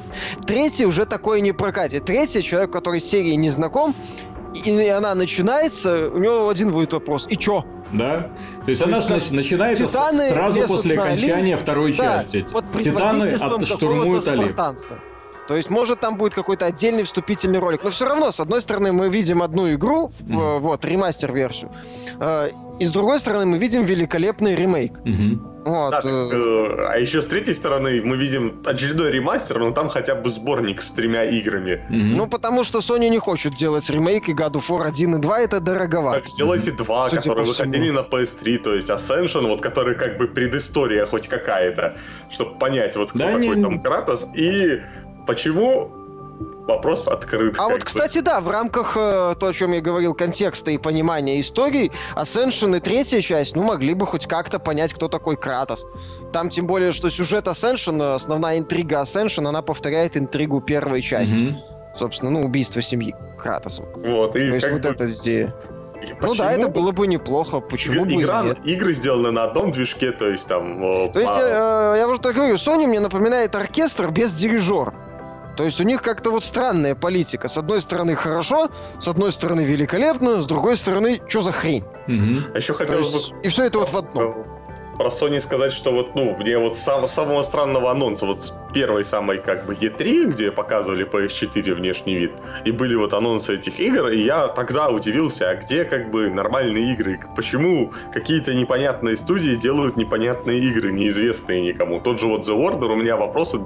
[0.45, 2.05] Третья уже такое не прокатит.
[2.05, 3.93] Третья, человек, который с серией не знаком,
[4.65, 7.25] и она начинается, у него один будет вопрос.
[7.29, 7.65] И чё?
[7.93, 8.29] Да.
[8.63, 12.45] То есть То она есть, начинается Титаны сразу после окончания второй да, части.
[12.51, 14.59] Вот Титаны штурмуют Олимп.
[15.47, 17.83] То есть, может, там будет какой-то отдельный вступительный ролик.
[17.83, 20.59] Но все равно, с одной стороны, мы видим одну игру, mm.
[20.59, 21.69] вот, ремастер-версию.
[22.17, 24.93] Э, и с другой стороны, мы видим великолепный ремейк.
[24.99, 25.52] Mm-hmm.
[25.65, 25.91] Вот.
[25.91, 30.15] Да, так, э, а еще с третьей стороны мы видим очередной ремастер, но там хотя
[30.15, 31.85] бы сборник с тремя играми.
[31.89, 32.15] Mm-hmm.
[32.17, 35.39] Ну, потому что Sony не хочет делать ремейк, и God of War 1 и 2
[35.39, 36.19] это дороговато.
[36.19, 40.27] Так, сделайте два, Судя которые выходили на PS3, то есть Ascension, вот который как бы
[40.27, 41.97] предыстория хоть какая-то,
[42.29, 43.63] чтобы понять, вот кто да, такой не...
[43.63, 44.81] там Кратос, и
[45.25, 46.02] почему
[46.67, 47.55] вопрос открыт.
[47.57, 47.85] А вот, бы.
[47.85, 52.75] кстати, да, в рамках э, то, о чем я говорил, контекста и понимания истории, Ascension
[52.77, 55.85] и третья часть, ну, могли бы хоть как-то понять, кто такой Кратос.
[56.31, 61.35] Там тем более, что сюжет Ascension, основная интрига Ascension, она повторяет интригу первой части.
[61.35, 61.95] Mm-hmm.
[61.95, 63.85] Собственно, ну, убийство семьи Кратосом.
[63.95, 64.89] Вот, и То есть вот бы...
[64.89, 65.53] это идея.
[66.01, 66.17] Почему?
[66.21, 67.61] Ну да, это было бы неплохо.
[67.61, 68.57] Почему Игра, бы нет?
[68.65, 70.81] Игры сделаны на одном движке, то есть там...
[70.81, 71.17] То по...
[71.17, 74.93] есть, я, э, я уже так говорю, Sony мне напоминает оркестр без дирижера.
[75.55, 77.47] То есть у них как-то вот странная политика.
[77.47, 81.83] С одной стороны хорошо, с одной стороны великолепно, с другой стороны, что за хрень?
[82.07, 82.53] Угу.
[82.53, 83.39] А еще хотелось бы...
[83.43, 84.52] И все это вот в одном
[84.97, 89.39] про Sony сказать, что вот, ну, мне вот сам, самого странного анонса, вот первой самой
[89.39, 92.31] как бы E3, где показывали PS4 внешний вид,
[92.65, 96.93] и были вот анонсы этих игр, и я тогда удивился, а где как бы нормальные
[96.93, 97.19] игры?
[97.35, 101.99] Почему какие-то непонятные студии делают непонятные игры, неизвестные никому?
[101.99, 103.59] Тот же вот The Order, у меня вопросы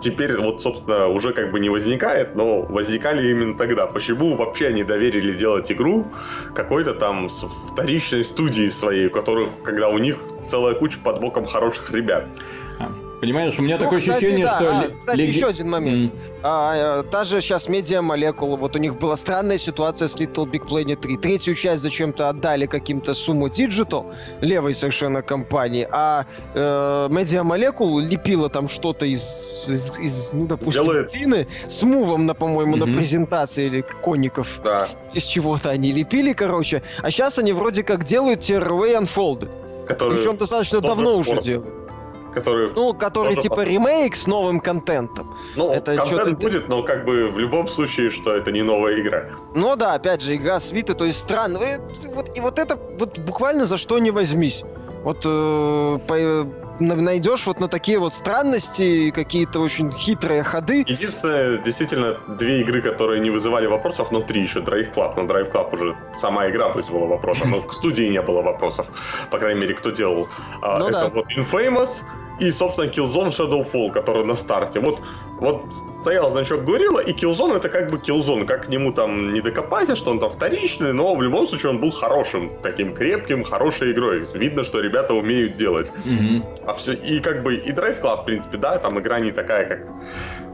[0.00, 3.86] теперь вот, собственно, уже как бы не возникает, но возникали именно тогда.
[3.86, 6.06] Почему вообще они доверили делать игру
[6.54, 10.18] какой-то там вторичной студии своей, у которых, когда у них
[10.52, 12.26] целая куча под боком хороших ребят.
[13.22, 14.56] Понимаешь, у меня ну, такое кстати, ощущение, да.
[14.56, 14.68] что...
[14.68, 15.30] А, кстати, Леги...
[15.30, 16.12] еще один момент.
[16.12, 16.18] Mm.
[16.42, 20.50] А, а, та же сейчас Media Molecule, вот у них была странная ситуация с Little
[20.50, 21.16] Big Planet 3.
[21.18, 26.58] Третью часть зачем-то отдали каким-то Sumo Digital, левой совершенно компании, а э,
[27.12, 31.12] Media Molecule лепила там что-то из, из, из ну, допустим, Делает.
[31.12, 32.86] глины с мувом, на, по-моему, mm-hmm.
[32.86, 34.48] на презентации или коников.
[34.64, 34.88] Да.
[35.14, 36.82] Из чего-то они лепили, короче.
[37.02, 39.48] А сейчас они вроде как делают Tearaway Unfold.
[39.92, 41.74] Который Причем достаточно давно уже делают.
[42.34, 43.78] Который ну, который типа посмотреть.
[43.78, 45.36] ремейк с новым контентом.
[45.54, 49.28] Ну, это контент будет, но как бы в любом случае, что это не новая игра.
[49.54, 51.60] Ну да, опять же, игра свита, то есть странно.
[52.14, 54.64] Вот, и вот это вот буквально за что не возьмись.
[55.04, 56.46] Вот э, по,
[56.80, 60.84] найдешь вот на такие вот странности, какие-то очень хитрые ходы.
[60.86, 65.14] Единственное, действительно, две игры, которые не вызывали вопросов, но три еще, Drive Club.
[65.16, 68.86] Но Drive Club уже сама игра вызвала вопросы, но к студии не было вопросов.
[69.30, 70.28] По крайней мере, кто делал.
[70.60, 71.08] А, ну, Это да.
[71.08, 72.02] вот Infamous,
[72.40, 74.80] и, собственно, Killzone Shadowfall, который на старте.
[74.80, 75.00] Вот,
[75.42, 78.46] вот стоял значок Горилла, и Killzone это как бы Killzone.
[78.46, 81.78] Как к нему там не докопайся, что он там вторичный, но в любом случае он
[81.78, 84.24] был хорошим, таким крепким, хорошей игрой.
[84.34, 85.92] Видно, что ребята умеют делать.
[86.04, 86.64] Mm-hmm.
[86.66, 89.66] А все, и как бы и Drive Club, в принципе, да, там игра не такая,
[89.66, 89.78] как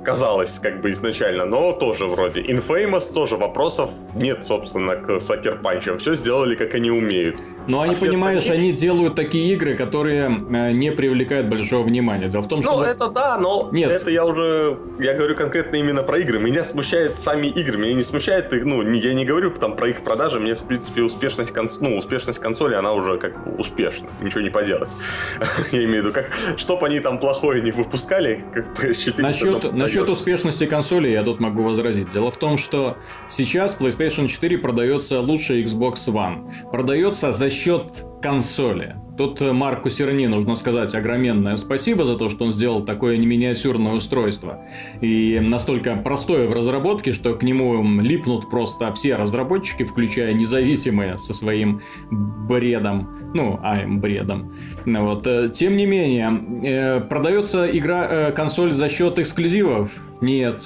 [0.05, 2.41] казалось, как бы изначально, но тоже вроде.
[2.43, 5.97] Infamous тоже вопросов нет, собственно, к Sucker Punch.
[5.99, 7.41] Все сделали, как они умеют.
[7.67, 8.71] Но они, а понимаешь, остальные...
[8.71, 12.29] они делают такие игры, которые э, не привлекают большого внимания.
[12.29, 12.79] Дело в том, что...
[12.79, 13.91] Ну, это да, но Нет.
[13.93, 14.79] это я уже...
[14.99, 16.39] Я говорю конкретно именно про игры.
[16.39, 17.77] Меня смущают сами игры.
[17.77, 18.65] Меня не смущает их...
[18.65, 20.41] Ну, я не говорю там про их продажи.
[20.41, 21.79] Мне, в принципе, успешность, конс...
[21.81, 24.09] ну, успешность консоли, она уже как бы успешна.
[24.23, 24.91] Ничего не поделать.
[25.73, 26.31] я имею в виду, как...
[26.57, 29.21] Чтоб они там плохое не выпускали, как PS4...
[29.23, 32.12] Насчет, насчет успешности консоли я тут могу возразить.
[32.12, 32.98] Дело в том, что
[33.29, 36.70] сейчас PlayStation 4 продается лучше Xbox One.
[36.70, 38.96] Продается за счет консоли.
[39.19, 44.65] Тут Марку Серни нужно сказать огроменное спасибо за то, что он сделал такое миниатюрное устройство.
[45.01, 51.35] И настолько простое в разработке, что к нему липнут просто все разработчики, включая независимые со
[51.35, 53.33] своим бредом.
[53.35, 54.55] Ну, АМ бредом.
[54.87, 55.27] Вот.
[55.53, 59.91] Тем не менее, э, продается игра, э, консоль за счет эксклюзивов?
[60.21, 60.63] Нет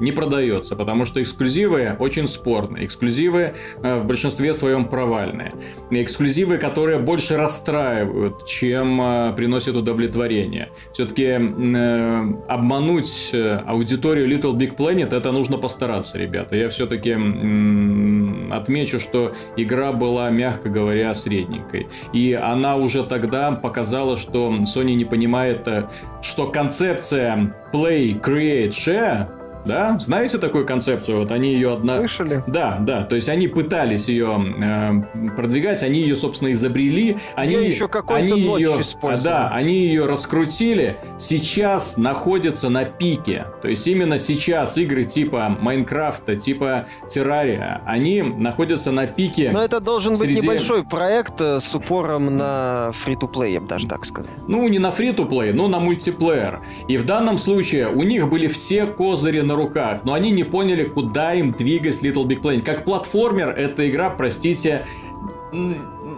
[0.00, 5.52] не продается, потому что эксклюзивы очень спорные, эксклюзивы э, в большинстве своем провальные,
[5.90, 10.70] эксклюзивы, которые больше расстраивают, чем э, приносят удовлетворение.
[10.92, 13.30] Все-таки э, обмануть
[13.66, 16.56] аудиторию Little Big Planet это нужно постараться, ребята.
[16.56, 17.12] Я все-таки
[18.50, 21.88] отмечу, что игра была, мягко говоря, средненькой.
[22.12, 25.68] И она уже тогда показала, что Sony не понимает,
[26.22, 29.98] что концепция Play, Create, Share да?
[29.98, 31.18] Знаете такую концепцию?
[31.18, 31.98] Вот они ее одна...
[31.98, 32.42] Слышали?
[32.46, 33.02] Да, да.
[33.02, 37.16] То есть они пытались ее э, продвигать, они ее, собственно, изобрели.
[37.34, 38.70] Они, Я еще какой-то они ее,
[39.22, 40.96] Да, они ее раскрутили.
[41.18, 43.46] Сейчас находятся на пике.
[43.62, 49.50] То есть именно сейчас игры типа Майнкрафта, типа Террария, они находятся на пике.
[49.52, 50.36] Но это должен среди...
[50.36, 54.30] быть небольшой проект э, с упором на фри-то-плей, я бы даже так сказал.
[54.46, 56.60] Ну, не на фри-то-плей, но на мультиплеер.
[56.88, 60.84] И в данном случае у них были все козыри на руках, но они не поняли,
[60.84, 62.62] куда им двигать Little Big Planet.
[62.62, 64.86] Как платформер, эта игра, простите,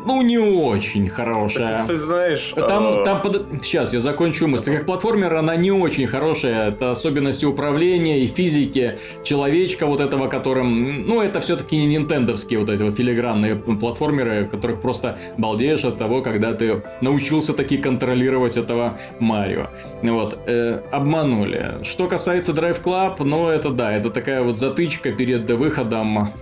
[0.04, 1.78] ну, не очень хорошая.
[1.78, 2.52] Так, ты знаешь...
[2.56, 3.04] Там, э...
[3.04, 3.46] там под...
[3.62, 4.76] Сейчас, я закончу мысль.
[4.76, 6.68] Как платформер она не очень хорошая.
[6.68, 11.06] Это особенности управления и физики человечка вот этого, которым...
[11.06, 16.22] Ну, это все-таки не нинтендовские вот эти вот филигранные платформеры, которых просто балдеешь от того,
[16.22, 19.68] когда ты научился таки контролировать этого Марио.
[20.02, 20.38] Вот.
[20.46, 21.74] Э, обманули.
[21.82, 26.32] Что касается Drive Club, ну, это да, это такая вот затычка перед выходом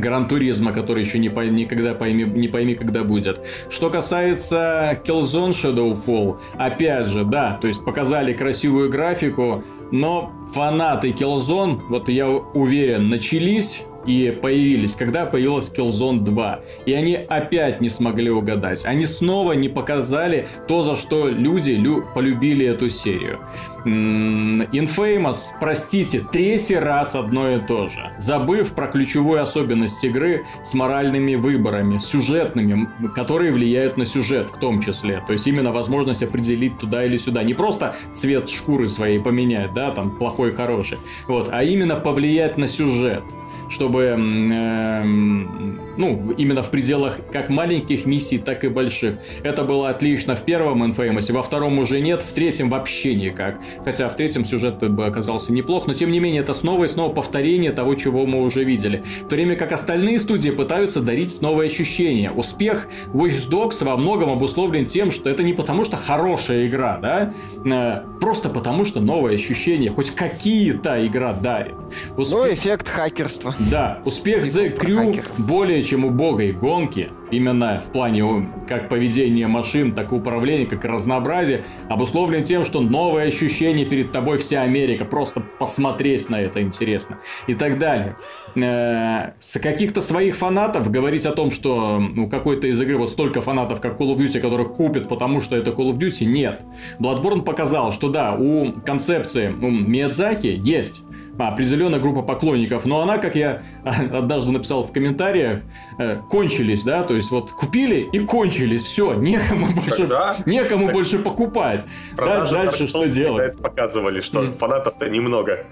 [0.00, 3.40] Гран Туризма, который еще не пойми, никогда пойми, не пойми, когда будет.
[3.70, 11.80] Что касается Killzone Shadowfall, опять же, да, то есть показали красивую графику, но фанаты Killzone,
[11.88, 16.60] вот я уверен, начались и появились, когда появилась Killzone 2.
[16.86, 18.84] И они опять не смогли угадать.
[18.84, 23.40] Они снова не показали то, за что люди лю- полюбили эту серию.
[23.84, 28.12] Infamous, простите, третий раз одно и то же.
[28.18, 34.80] Забыв про ключевую особенность игры с моральными выборами, сюжетными, которые влияют на сюжет в том
[34.80, 35.22] числе.
[35.26, 37.42] То есть именно возможность определить туда или сюда.
[37.42, 40.98] Не просто цвет шкуры своей поменять, да, там плохой, хороший.
[41.28, 43.22] Вот, а именно повлиять на сюжет
[43.68, 49.16] чтобы, э, ну, именно в пределах как маленьких миссий, так и больших.
[49.42, 53.58] Это было отлично в первом Infamous, во втором уже нет, в третьем вообще никак.
[53.84, 57.12] Хотя в третьем сюжет бы оказался неплох, но тем не менее это снова и снова
[57.12, 59.02] повторение того, чего мы уже видели.
[59.22, 62.30] В то время как остальные студии пытаются дарить новые ощущения.
[62.30, 67.32] Успех Watch Dogs во многом обусловлен тем, что это не потому, что хорошая игра, да,
[67.64, 71.74] э, просто потому, что новые ощущения, хоть какие-то игра дарит.
[72.16, 72.38] Успех...
[72.38, 73.55] Ну, эффект хакерства.
[73.58, 80.12] Да, успех The Crew более чем убогой гонки, именно в плане как поведения машин, так
[80.12, 85.40] и управления, как и разнообразия, обусловлен тем, что новые ощущения перед тобой вся Америка, просто
[85.40, 88.16] посмотреть на это интересно и так далее.
[88.56, 93.40] Э, с каких-то своих фанатов говорить о том, что ну, какой-то из игры вот столько
[93.40, 96.62] фанатов, как Call of Duty, которые купят, потому что это Call of Duty, нет.
[96.98, 101.04] Bloodborne показал, что да, у концепции у Миядзаки есть
[101.38, 105.60] определенная группа поклонников, но она, как я однажды написал в комментариях,
[105.98, 110.94] э, кончились, да, то есть вот купили и кончились, все, некому больше, Тогда, некому так
[110.94, 111.84] больше покупать.
[112.16, 113.60] Да, дальше что делать?
[113.60, 114.58] Показывали, что mm.
[114.58, 115.66] фанатов-то немного.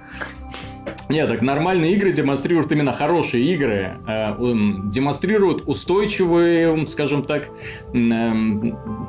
[1.09, 7.49] Нет, так нормальные игры демонстрируют именно хорошие игры, э, демонстрируют устойчивую, скажем так,
[7.93, 8.33] э,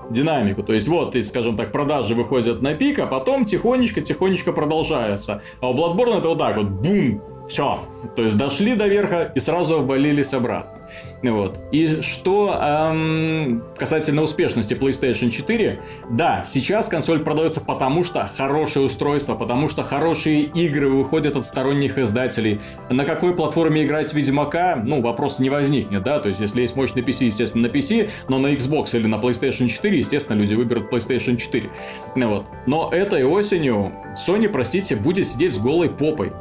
[0.09, 0.63] динамику.
[0.63, 5.41] То есть вот, скажем так, продажи выходят на пик, а потом тихонечко-тихонечко продолжаются.
[5.61, 7.79] А у Bloodborne это вот так вот, бум, все.
[8.15, 10.75] То есть дошли до верха и сразу обвалились обратно.
[11.23, 11.59] Вот.
[11.71, 15.79] И что эм, касательно успешности PlayStation 4,
[16.11, 21.97] да, сейчас консоль продается потому, что хорошее устройство, потому что хорошие игры выходят от сторонних
[21.97, 22.61] издателей.
[22.89, 27.01] На какой платформе играть Ведьмака, ну, вопрос не возникнет, да, то есть если есть мощный
[27.01, 31.37] PC, естественно, на PC, но на Xbox или на PlayStation 4, естественно, люди выберут PlayStation
[31.37, 31.69] 4.
[32.15, 32.45] Вот.
[32.67, 36.31] Но этой осенью Sony, простите, будет сидеть с голой попой.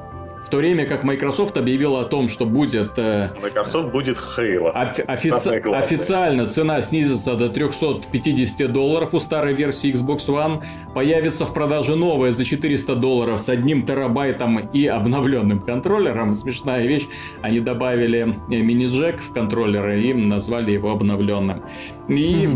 [0.44, 2.92] В то время как Microsoft объявила о том, что будет...
[2.98, 4.70] Э, Microsoft будет Halo.
[4.74, 10.62] Офи- офици- официально цена снизится до 350 долларов у старой версии Xbox One.
[10.94, 16.34] Появится в продаже новая за 400 долларов с одним терабайтом и обновленным контроллером.
[16.34, 17.06] Смешная вещь.
[17.40, 21.62] Они добавили э, мини-джек в контроллер и назвали его обновленным.
[22.08, 22.50] И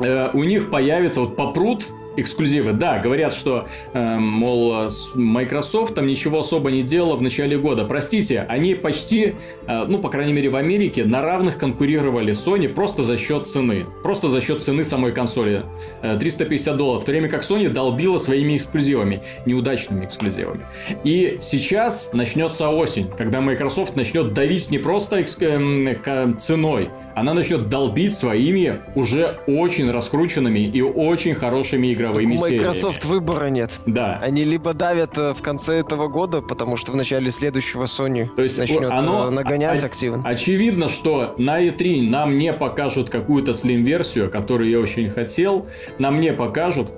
[0.00, 2.72] э, у них появится, вот попрут эксклюзивы.
[2.72, 7.84] Да, говорят, что, э, мол, Microsoft там ничего особо не делала в начале года.
[7.84, 9.34] Простите, они почти,
[9.66, 13.86] э, ну, по крайней мере, в Америке на равных конкурировали Sony просто за счет цены.
[14.02, 15.62] Просто за счет цены самой консоли.
[16.02, 17.02] Э, 350 долларов.
[17.02, 19.20] В то время как Sony долбила своими эксклюзивами.
[19.46, 20.60] Неудачными эксклюзивами.
[21.04, 25.42] И сейчас начнется осень, когда Microsoft начнет давить не просто экск...
[25.42, 32.50] э, ценой, она начнет долбить своими уже очень раскрученными и очень хорошими игровыми так у
[32.50, 33.20] Microsoft сериями.
[33.20, 33.78] выбора нет.
[33.86, 34.18] Да.
[34.22, 38.42] Они либо давят э, в конце этого года, потому что в начале следующего Sony То
[38.42, 40.22] есть начнет оно, э, нагонять о- активно.
[40.24, 45.66] Очевидно, что на E3 нам не покажут какую-то слим-версию, которую я очень хотел.
[45.98, 46.88] Нам не покажут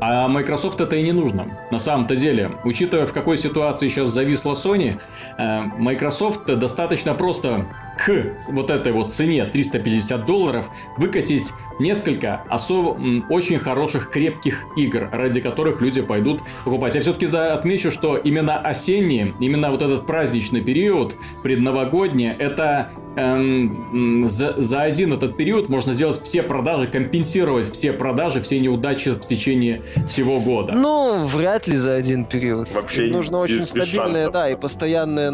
[0.00, 1.58] а Microsoft это и не нужно.
[1.70, 5.00] На самом-то деле, учитывая, в какой ситуации сейчас зависла Sony,
[5.38, 7.66] э, Microsoft достаточно просто
[7.98, 15.40] к вот этой вот цене 350 долларов выкосить несколько особо очень хороших крепких игр, ради
[15.40, 16.94] которых люди пойдут покупать.
[16.94, 24.54] Я все-таки отмечу, что именно осенний, именно вот этот праздничный период, предновогодний, это эм, за,
[24.60, 29.82] за один этот период можно сделать все продажи, компенсировать все продажи, все неудачи в течение
[30.08, 30.72] всего года.
[30.72, 32.68] Ну, вряд ли за один период.
[32.72, 35.30] Вообще нужно очень стабильное, да, и постоянное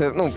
[0.00, 0.32] это, ну,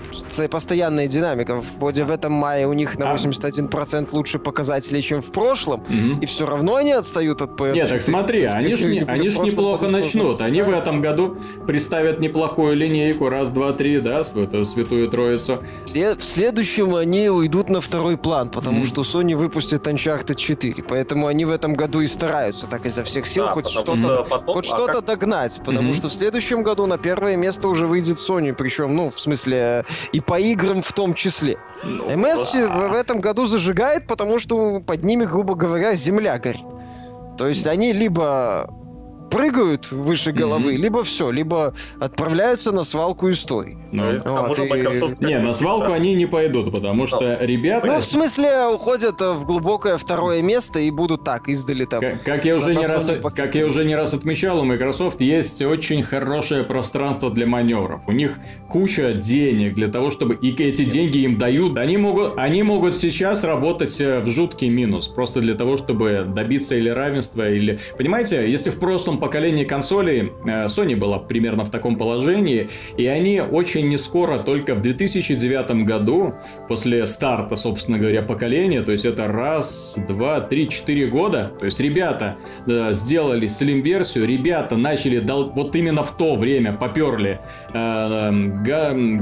[0.50, 1.64] постоянная динамика.
[1.80, 6.22] Вроде в этом мае у них на 81% лучше показателей, чем в прошлом, угу.
[6.22, 7.74] и все равно они отстают от PS4.
[7.74, 10.42] Нет, так смотри, они ж, не, они ж неплохо начнут.
[10.42, 15.64] Они в этом году представят неплохую линейку, раз, два, три, да, святую, святую троицу.
[15.94, 21.28] В следующем они уйдут на второй план, потому mm что Sony выпустит Uncharted 4, поэтому
[21.28, 24.66] они в этом году и стараются так изо всех сил да, хоть что-то что хоть
[24.66, 25.06] а что-то как...
[25.06, 29.12] догнать, потому mm что в следующем году на первое место уже выйдет Sony, причем, ну,
[29.12, 29.53] в смысле,
[30.12, 31.58] и по играм в том числе.
[31.84, 36.66] Ну, МС в этом году зажигает, потому что под ними, грубо говоря, земля горит.
[37.38, 38.70] То есть они либо
[39.34, 40.78] прыгают выше головы, mm-hmm.
[40.78, 43.78] либо все, либо отправляются на свалку истории.
[43.92, 44.70] Ну, вот, и...
[44.70, 45.96] Microsoft не, на свалку да.
[45.96, 47.88] они не пойдут, потому что ну, ребята...
[47.88, 52.00] Ну, в смысле, уходят в глубокое второе место и будут так издали там.
[52.00, 55.62] Как, как, я, уже не раз, как я уже не раз отмечал, у Microsoft есть
[55.64, 58.08] очень хорошее пространство для маневров.
[58.08, 58.38] У них
[58.70, 60.36] куча денег для того, чтобы...
[60.36, 61.78] И эти деньги им дают.
[61.80, 66.76] Они могут, они могут сейчас работать э, в жуткий минус, просто для того, чтобы добиться
[66.76, 67.80] или равенства, или...
[67.98, 72.68] Понимаете, если в прошлом поколении консолей э, Sony была примерно в таком положении,
[72.98, 76.34] и они очень не скоро, только в 2009 году,
[76.68, 81.80] после старта, собственно говоря, поколения, то есть это раз, два, три, четыре года, то есть
[81.80, 82.36] ребята
[82.68, 87.40] э, сделали Slim-версию, ребята начали, дал, вот именно в то время поперли
[87.74, 88.32] э,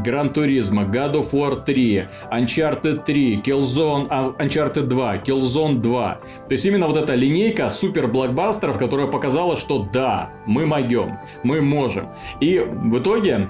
[0.04, 6.20] Гран Туризма, God of War 3, Uncharted 3, Killzone, а, Uncharted 2, Killzone 2.
[6.48, 11.62] То есть именно вот эта линейка супер блокбастеров, которая показала, что да, мы могем, мы
[11.62, 12.10] можем.
[12.40, 13.50] И в итоге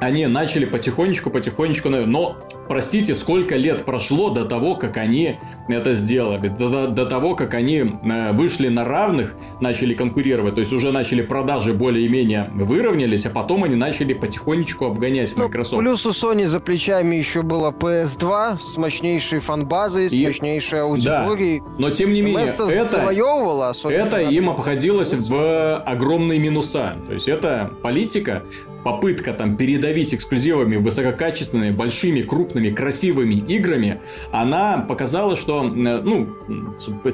[0.00, 2.38] они начали потихонечку-потихонечку, но
[2.70, 7.78] простите, сколько лет прошло до того, как они это сделали, до, до того, как они
[7.78, 13.64] э, вышли на равных, начали конкурировать, то есть уже начали продажи более-менее выровнялись, а потом
[13.64, 15.82] они начали потихонечку обгонять ну, Microsoft.
[15.82, 20.24] Плюс у Sony за плечами еще было PS2 с мощнейшей фанбазой, с И...
[20.24, 21.58] мощнейшей аудиторией.
[21.58, 26.96] Да, но тем не менее, это, завоевывало, это им обходилось в огромные минуса.
[27.08, 28.44] То есть это политика,
[28.84, 34.00] попытка там передавить эксклюзивами высококачественными, большими, крупными, красивыми играми,
[34.32, 36.26] она показала, что ну,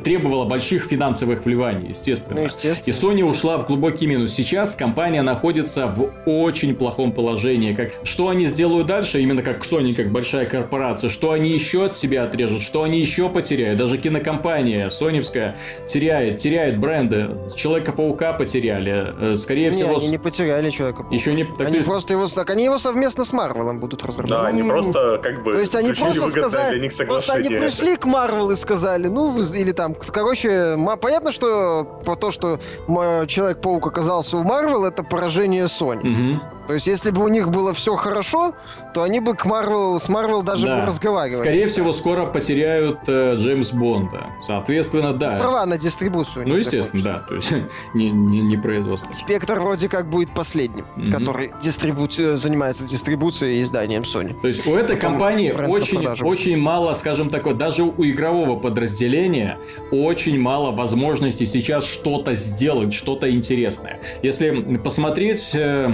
[0.02, 2.40] требовала больших финансовых вливаний, естественно.
[2.40, 2.84] Ну, естественно.
[2.86, 4.32] И Sony ушла в глубокий минус.
[4.32, 7.74] Сейчас компания находится в очень плохом положении.
[7.74, 11.96] Как, что они сделают дальше, именно как Sony, как большая корпорация, что они еще от
[11.96, 13.78] себя отрежут, что они еще потеряют.
[13.78, 15.56] Даже кинокомпания соневская
[15.88, 17.28] теряет, теряет бренды.
[17.56, 19.14] Человека-паука потеряли.
[19.18, 19.96] Э, скорее не, всего...
[19.98, 21.14] они не потеряли Человека-паука.
[21.14, 21.84] Еще не так они ты...
[21.84, 24.42] просто его, так они его совместно с Марвелом будут разрабатывать.
[24.42, 25.52] Да, они просто как бы.
[25.52, 29.94] То есть они просто сказали, просто они пришли к Марвел и сказали, ну или там,
[29.94, 36.00] короче, понятно, что про то, что Человек-паук оказался у Марвел, это поражение Sony.
[36.00, 36.40] Угу.
[36.66, 38.54] То есть, если бы у них было все хорошо,
[38.94, 40.80] то они бы к Marvel, с Марвел даже да.
[40.80, 41.38] бы разговаривали.
[41.38, 44.26] Скорее всего, скоро потеряют э, Джеймс Бонда.
[44.42, 45.36] Соответственно, да.
[45.36, 46.48] Права на дистрибуцию.
[46.48, 47.18] Ну, естественно, да.
[47.20, 47.52] То есть,
[47.94, 49.10] не, не, не производство.
[49.12, 51.12] Спектр вроде как будет последним, mm-hmm.
[51.12, 52.08] который дистрибу...
[52.36, 54.38] занимается дистрибуцией и изданием Sony.
[54.40, 59.58] То есть, у этой Потом компании очень, очень мало, скажем так, даже у игрового подразделения
[59.90, 64.00] очень мало возможностей сейчас что-то сделать, что-то интересное.
[64.22, 65.92] Если посмотреть э, Э,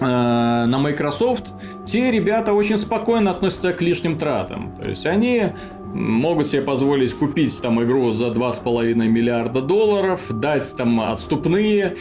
[0.00, 1.52] на Microsoft,
[1.84, 4.74] те ребята очень спокойно относятся к лишним тратам.
[4.78, 5.52] То есть они
[5.94, 11.96] могут себе позволить купить там игру за 2,5 миллиарда долларов, дать там отступные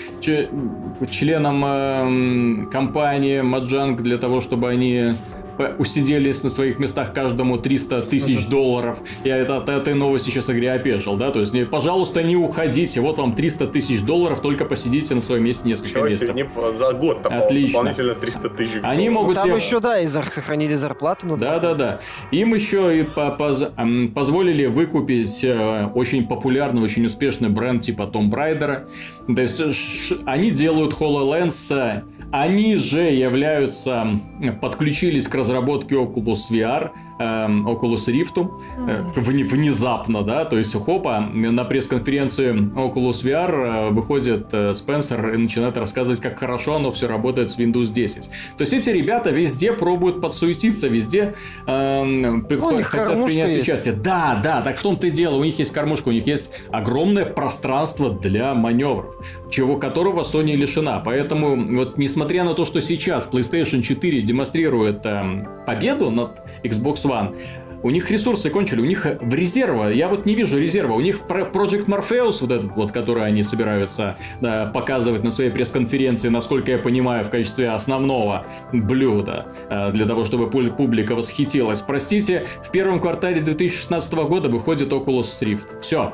[1.10, 5.14] членам э, компании Mojang для того, чтобы они
[5.78, 9.00] усиделись на своих местах каждому 300 тысяч долларов.
[9.24, 13.02] Я это, от этой новости, честно говоря, опешил, да, то есть, не, пожалуйста, не уходите,
[13.02, 16.36] вот вам 300 тысяч долларов, только посидите на своем месте несколько Еще месяцев.
[16.36, 17.80] Не, за год там Отлично.
[17.80, 18.92] дополнительно 300 тысяч долларов.
[18.92, 19.56] Они могут там себе...
[19.58, 21.28] еще, да, и сохранили зарплату.
[21.28, 22.00] Ну, да, да, да.
[22.32, 23.64] Им еще и поз...
[24.14, 28.88] позволили выкупить э, очень популярный, очень успешный бренд типа Том Брайдера.
[29.28, 29.62] То есть,
[30.26, 34.20] они делают HoloLens они же являются,
[34.62, 38.52] подключились к разработке Oculus VR, Oculus Rift
[38.88, 45.38] э, внезапно, да, то есть хопа, на пресс-конференции Oculus VR э, выходит э, Спенсер и
[45.38, 48.30] начинает рассказывать, как хорошо оно все работает с Windows 10.
[48.58, 52.42] То есть эти ребята везде пробуют подсуетиться, везде э,
[52.84, 53.62] хотят принять есть.
[53.62, 53.94] участие.
[53.94, 57.26] Да, да, так в том-то и дело, у них есть кормушка, у них есть огромное
[57.26, 59.16] пространство для маневров,
[59.50, 61.00] чего которого Sony лишена.
[61.00, 67.36] Поэтому вот несмотря на то, что сейчас PlayStation 4 демонстрирует э, победу над Xbox One,
[67.84, 71.22] У них ресурсы кончили, у них в резерва, я вот не вижу резерва, у них
[71.28, 76.80] Project Morpheus, вот этот вот, который они собираются да, показывать на своей пресс-конференции, насколько я
[76.80, 81.82] понимаю, в качестве основного блюда, э, для того, чтобы публика восхитилась.
[81.82, 85.80] Простите, в первом квартале 2016 года выходит Oculus Rift.
[85.82, 86.14] Все.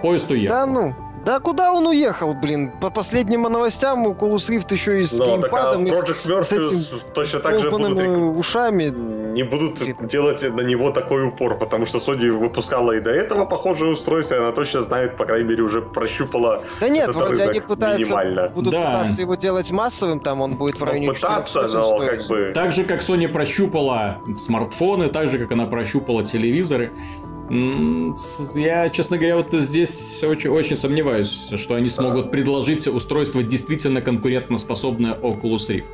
[0.00, 0.54] Поезд уехал.
[0.54, 0.94] Да ну,
[1.26, 2.70] да куда он уехал, блин?
[2.80, 6.52] По последним новостям Oculus Rift еще и с Но, геймпадом, так, а Project Morpheus с
[6.52, 7.98] этим точно так же будут...
[8.36, 8.94] ушами.
[9.34, 13.90] Не будут делать на него такой упор, потому что Sony выпускала и до этого похожее
[13.90, 18.02] устройство, и она точно знает, по крайней мере, уже прощупала Да нет, вроде они пытаются,
[18.02, 18.48] минимально.
[18.48, 19.00] будут да.
[19.00, 22.52] пытаться его делать массовым, там он будет в ну, районе ну, пытаться, но как бы...
[22.54, 26.92] Так же, как Sony прощупала смартфоны, так же, как она прощупала телевизоры,
[28.54, 35.14] я, честно говоря, вот здесь очень, очень сомневаюсь, что они смогут предложить устройство действительно конкурентоспособное
[35.14, 35.84] Oculus Rift.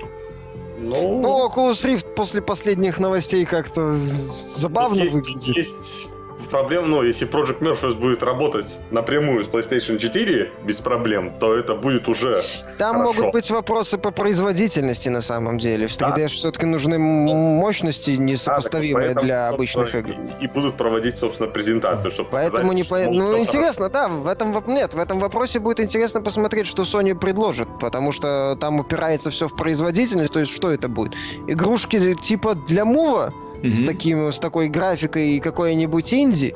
[0.81, 3.97] Ну, ну Oculus Rift после последних новостей как-то
[4.45, 5.57] забавно есть, выглядит.
[5.57, 6.09] Есть
[6.53, 11.75] проблем, ну, если Project Morpheus будет работать напрямую с PlayStation 4 без проблем, то это
[11.75, 12.41] будет уже
[12.79, 13.13] Там хорошо.
[13.13, 15.87] могут быть вопросы по производительности на самом деле.
[15.87, 16.29] В 3D да.
[16.29, 20.11] все-таки нужны мощности несопоставимые да, для обычных игр.
[20.41, 22.99] И, и будут проводить, собственно, презентацию, чтобы Поэтому не по...
[22.99, 24.09] Ну, интересно, хорошо.
[24.09, 28.57] да, в этом нет, в этом вопросе будет интересно посмотреть, что Sony предложит, потому что
[28.61, 31.15] там упирается все в производительность, то есть что это будет?
[31.47, 33.33] Игрушки типа для мува?
[33.63, 33.77] Mm-hmm.
[33.77, 36.55] с, таким, с такой графикой и какой-нибудь инди,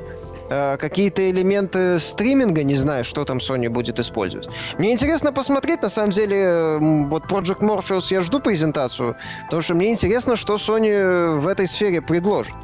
[0.50, 4.48] э, какие-то элементы стриминга, не знаю, что там Sony будет использовать.
[4.78, 6.78] Мне интересно посмотреть, на самом деле,
[7.08, 12.02] вот Project Morpheus я жду презентацию, потому что мне интересно, что Sony в этой сфере
[12.02, 12.54] предложит.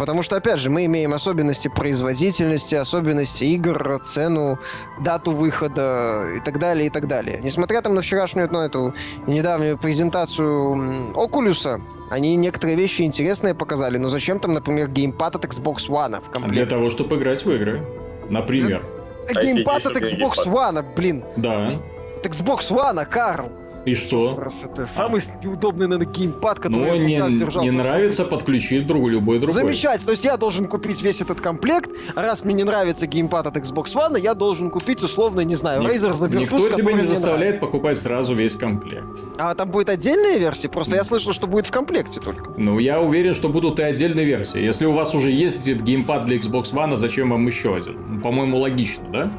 [0.00, 4.58] Потому что, опять же, мы имеем особенности производительности, особенности игр, цену,
[4.98, 7.38] дату выхода и так далее, и так далее.
[7.44, 8.94] Несмотря там на вчерашнюю, ну, эту
[9.26, 15.90] недавнюю презентацию Окулюса, они некоторые вещи интересные показали, но зачем там, например, геймпад от Xbox
[15.90, 16.64] One в комплекте?
[16.64, 17.82] Для того, чтобы играть в игры.
[18.30, 18.82] Например.
[19.28, 21.24] А геймпад от Xbox One, блин.
[21.36, 21.74] Да.
[22.16, 23.52] От Xbox One, Карл.
[23.86, 24.38] И что?
[24.64, 27.62] Это самый неудобный, наверное, геймпад, который ну, не, держал.
[27.62, 29.54] Не нравится, подключить другой, любой другой.
[29.54, 30.06] Замечательно.
[30.06, 33.56] То есть я должен купить весь этот комплект, а раз мне не нравится геймпад от
[33.56, 37.40] Xbox One, я должен купить условно, не знаю, Ник- Razer Zabertus, Никто тебя не заставляет
[37.40, 37.66] нравится.
[37.66, 39.06] покупать сразу весь комплект.
[39.38, 40.68] А там будет отдельная версия?
[40.68, 42.52] Просто я слышал, что будет в комплекте только.
[42.58, 44.60] Ну, я уверен, что будут и отдельные версии.
[44.60, 48.20] Если у вас уже есть геймпад для Xbox One, а зачем вам еще один?
[48.20, 49.32] По-моему, логично, да?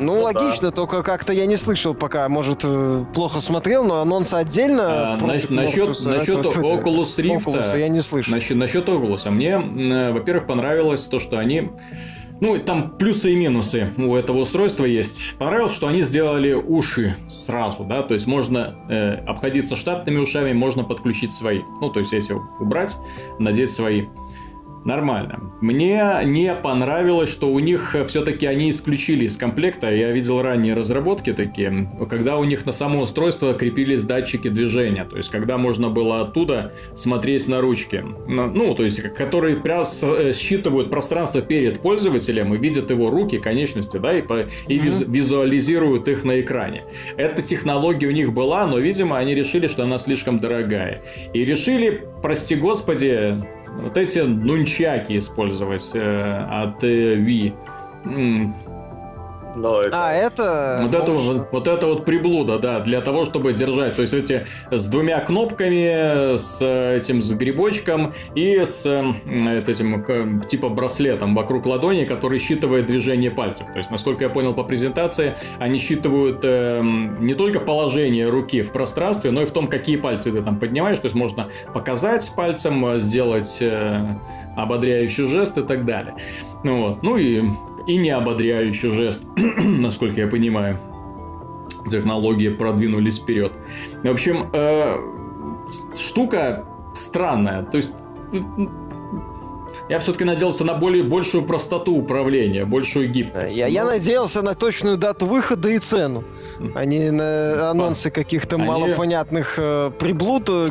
[0.00, 0.72] Ну, ну логично, да.
[0.72, 5.14] только как-то я не слышал пока, может, э, плохо смотрел, но анонс отдельно.
[5.14, 7.44] А, насчет насчет, насчет Oculus Rift.
[7.44, 8.34] Oculus, я не слышал.
[8.34, 9.28] Насчет, насчет Oculus.
[9.30, 9.58] Мне,
[10.12, 11.70] во-первых, понравилось то, что они
[12.40, 15.34] ну, там плюсы и минусы у этого устройства есть.
[15.38, 20.82] Понравилось, что они сделали уши сразу, да, то есть можно э, обходиться штатными ушами, можно
[20.82, 21.60] подключить свои.
[21.82, 22.96] Ну, то есть эти убрать,
[23.38, 24.06] надеть свои
[24.84, 25.40] нормально.
[25.60, 29.92] Мне не понравилось, что у них все-таки они исключили из комплекта.
[29.94, 35.04] Я видел ранние разработки такие, когда у них на само устройство крепились датчики движения.
[35.04, 38.04] То есть, когда можно было оттуда смотреть на ручки.
[38.26, 43.98] Ну, то есть, которые прям э, считывают пространство перед пользователем и видят его руки, конечности,
[43.98, 45.10] да, и, по, и mm-hmm.
[45.10, 46.82] визуализируют их на экране.
[47.16, 51.02] Эта технология у них была, но, видимо, они решили, что она слишком дорогая.
[51.32, 53.36] И решили, прости господи,
[53.78, 57.52] вот эти нунчаки использовать э, от э, Wii.
[59.56, 60.08] Но это...
[60.08, 60.78] А, это...
[60.82, 63.96] Вот это, вот, вот это вот приблуда, да, для того, чтобы держать.
[63.96, 71.34] То есть эти с двумя кнопками, с этим с грибочком и с этим типа браслетом
[71.34, 73.66] вокруг ладони, который считывает движение пальцев.
[73.72, 78.72] То есть, насколько я понял по презентации, они считывают э, не только положение руки в
[78.72, 80.98] пространстве, но и в том, какие пальцы ты там поднимаешь.
[80.98, 84.16] То есть можно показать пальцем, сделать э,
[84.56, 86.14] ободряющий жест и так далее.
[86.62, 87.02] Ну, вот.
[87.02, 87.42] ну и
[87.86, 89.22] и не ободряющий жест,
[89.64, 90.78] насколько я понимаю.
[91.90, 93.52] Технологии продвинулись вперед.
[94.02, 94.96] В общем, э,
[95.96, 96.64] штука
[96.94, 97.62] странная.
[97.62, 97.92] То есть
[99.88, 103.56] я все-таки надеялся на более большую простоту управления, большую гибкость.
[103.56, 106.22] Я, я надеялся на точную дату выхода и цену,
[106.74, 108.66] а не на анонсы каких-то Они...
[108.66, 110.66] малопонятных э, приблуд, э,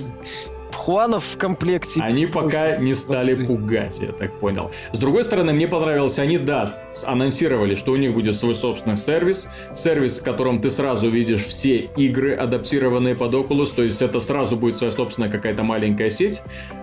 [0.89, 2.01] Хуанов в комплекте.
[2.01, 4.71] Они пока не стали пугать, я так понял.
[4.91, 6.65] С другой стороны, мне понравилось, они, да,
[7.05, 9.47] анонсировали, что у них будет свой собственный сервис.
[9.75, 13.71] Сервис, в котором ты сразу видишь все игры, адаптированные под Oculus.
[13.75, 16.41] То есть это сразу будет своя собственная какая-то маленькая сеть.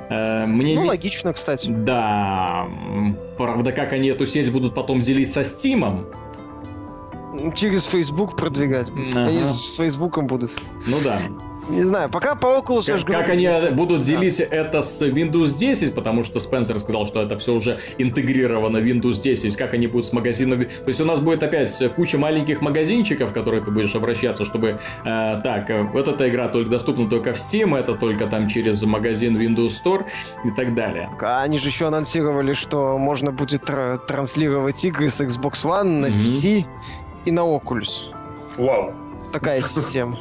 [0.09, 0.89] Э, мне ну, не...
[0.89, 1.67] логично, кстати.
[1.67, 2.69] Да.
[3.37, 6.07] Правда, как они эту сеть будут потом делить со Стимом,
[7.55, 8.89] Через Facebook продвигать.
[8.91, 9.27] Ага.
[9.27, 10.53] Они с Фейсбуком будут.
[10.87, 11.19] Ну да.
[11.69, 12.87] Не знаю, пока по Oculus...
[12.87, 17.37] Как, как они будут делить это с Windows 10, потому что Спенсер сказал, что это
[17.39, 20.65] все уже интегрировано в Windows 10, как они будут с магазинами...
[20.65, 24.79] То есть у нас будет опять куча маленьких магазинчиков, в которые ты будешь обращаться, чтобы...
[25.05, 29.37] Э, так, вот эта игра только доступна только в Steam, это только там через магазин
[29.37, 30.05] Windows Store
[30.45, 31.11] и так далее.
[31.21, 36.23] А они же еще анонсировали, что можно будет транслировать игры с Xbox One на mm-hmm.
[36.23, 36.67] PC
[37.25, 38.13] и на Oculus.
[38.57, 38.93] Вау
[39.39, 40.17] такая система.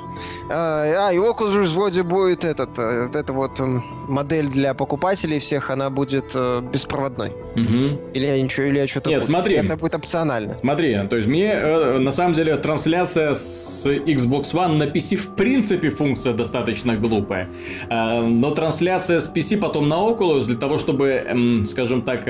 [0.50, 3.60] А, а, и Oculus вроде будет этот, э, вот эта вот
[4.08, 7.30] модель для покупателей всех, она будет э, беспроводной.
[7.56, 8.14] Угу.
[8.14, 9.10] Или я ничего, или я что-то...
[9.10, 9.56] Нет, смотри.
[9.56, 10.58] Это будет опционально.
[10.60, 15.36] Смотри, то есть мне, э, на самом деле, трансляция с Xbox One на PC в
[15.36, 17.50] принципе функция достаточно глупая.
[17.89, 22.28] Но трансляция с PC потом на Oculus для того, чтобы, скажем так,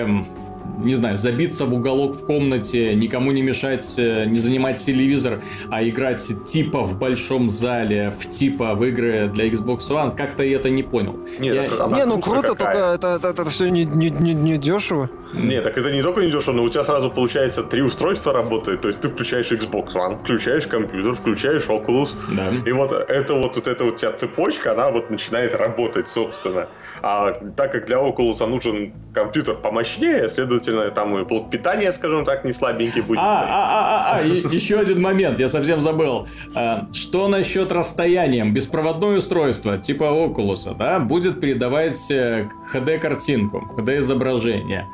[0.77, 5.83] не знаю, забиться в уголок в комнате, никому не мешать, э, не занимать телевизор, а
[5.83, 10.69] играть типа в большом зале, в типа в игры для Xbox One, как-то я это
[10.69, 11.17] не понял.
[11.39, 11.87] Нет, я...
[11.87, 12.55] не ну круто, какая.
[12.55, 15.09] только это, это, это все не, не, не, не дешево.
[15.33, 18.81] Нет, так это не только не дешево, но у тебя сразу получается три устройства работают.
[18.81, 22.15] То есть ты включаешь Xbox One, включаешь компьютер, включаешь Oculus.
[22.33, 22.51] Да.
[22.65, 26.67] И вот это вот, вот эта вот вся цепочка, она вот начинает работать, собственно.
[27.01, 32.45] А так как для Oculus нужен компьютер помощнее, следовательно, там и блок питания, скажем так,
[32.45, 33.19] не слабенький будет.
[33.19, 34.21] А, а, а, а, а
[34.53, 36.27] еще один момент, я совсем забыл.
[36.55, 38.53] А, что насчет расстоянием?
[38.53, 44.87] Беспроводное устройство, типа Oculus, да, будет передавать HD-картинку, э, HD-изображение.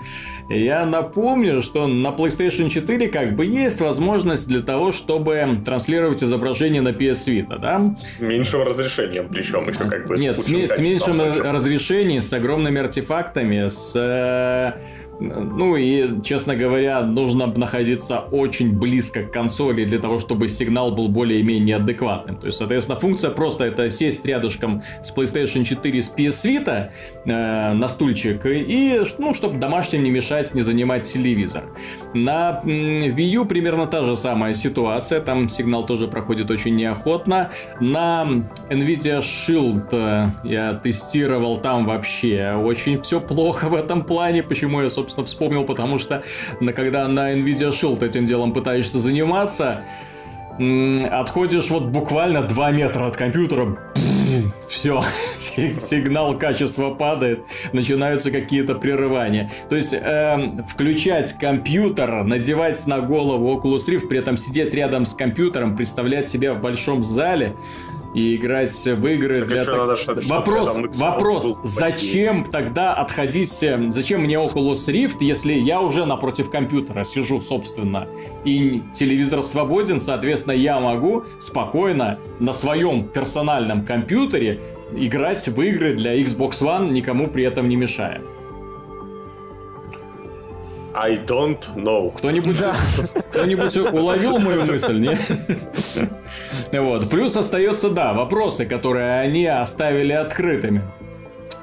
[0.50, 6.82] Я напомню, что на PlayStation 4 как бы есть возможность для того, чтобы транслировать изображение
[6.82, 7.94] на PS Vita, да?
[7.98, 10.18] С меньшим разрешением, причем еще как бы.
[10.18, 14.80] Нет, с, с меньшим разрешением, с огромными артефактами, с э,
[15.22, 21.08] ну и, честно говоря, нужно находиться очень близко к консоли для того, чтобы сигнал был
[21.10, 22.38] более-менее адекватным.
[22.38, 26.90] То есть, соответственно, функция просто это сесть рядышком с PlayStation 4 с PS Vita
[27.26, 31.66] э, на стульчик и, ну, чтобы домашним не мешать, не занимать телевизор.
[32.14, 37.52] На Wii U примерно та же самая ситуация, там сигнал тоже проходит очень неохотно.
[37.80, 38.28] На
[38.70, 44.90] Nvidia Shield э, я тестировал, там вообще очень все плохо в этом плане, почему я,
[44.90, 46.24] собственно, собственно, вспомнил, потому что
[46.76, 49.84] когда на Nvidia Shield этим делом пытаешься заниматься,
[50.58, 53.78] отходишь вот буквально 2 метра от компьютера,
[54.68, 55.02] все,
[55.38, 57.44] сигнал качества падает,
[57.74, 59.52] начинаются какие-то прерывания.
[59.70, 65.14] То есть э, включать компьютер, надевать на голову Oculus Rift, при этом сидеть рядом с
[65.14, 67.56] компьютером, представлять себя в большом зале,
[68.14, 69.66] и играть в игры так для...
[69.66, 69.76] Так...
[69.76, 69.98] Надо,
[70.28, 77.04] вопрос, вопрос, зачем тогда отходить, э, зачем мне Oculus Rift, если я уже напротив компьютера
[77.04, 78.08] сижу, собственно,
[78.44, 84.60] и телевизор свободен, соответственно, я могу спокойно на своем персональном компьютере
[84.96, 88.22] играть в игры для Xbox One, никому при этом не мешая.
[90.94, 92.12] I don't know.
[92.18, 92.76] Кто-нибудь, да.
[93.32, 96.80] кто-нибудь уловил мою мысль, не?
[96.80, 97.10] Вот.
[97.10, 100.82] Плюс остается, да, вопросы, которые они оставили открытыми.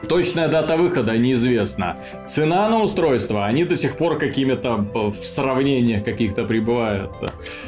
[0.09, 1.97] Точная дата выхода неизвестна.
[2.27, 7.11] Цена на устройство, они до сих пор какими-то в сравнениях каких-то прибывают.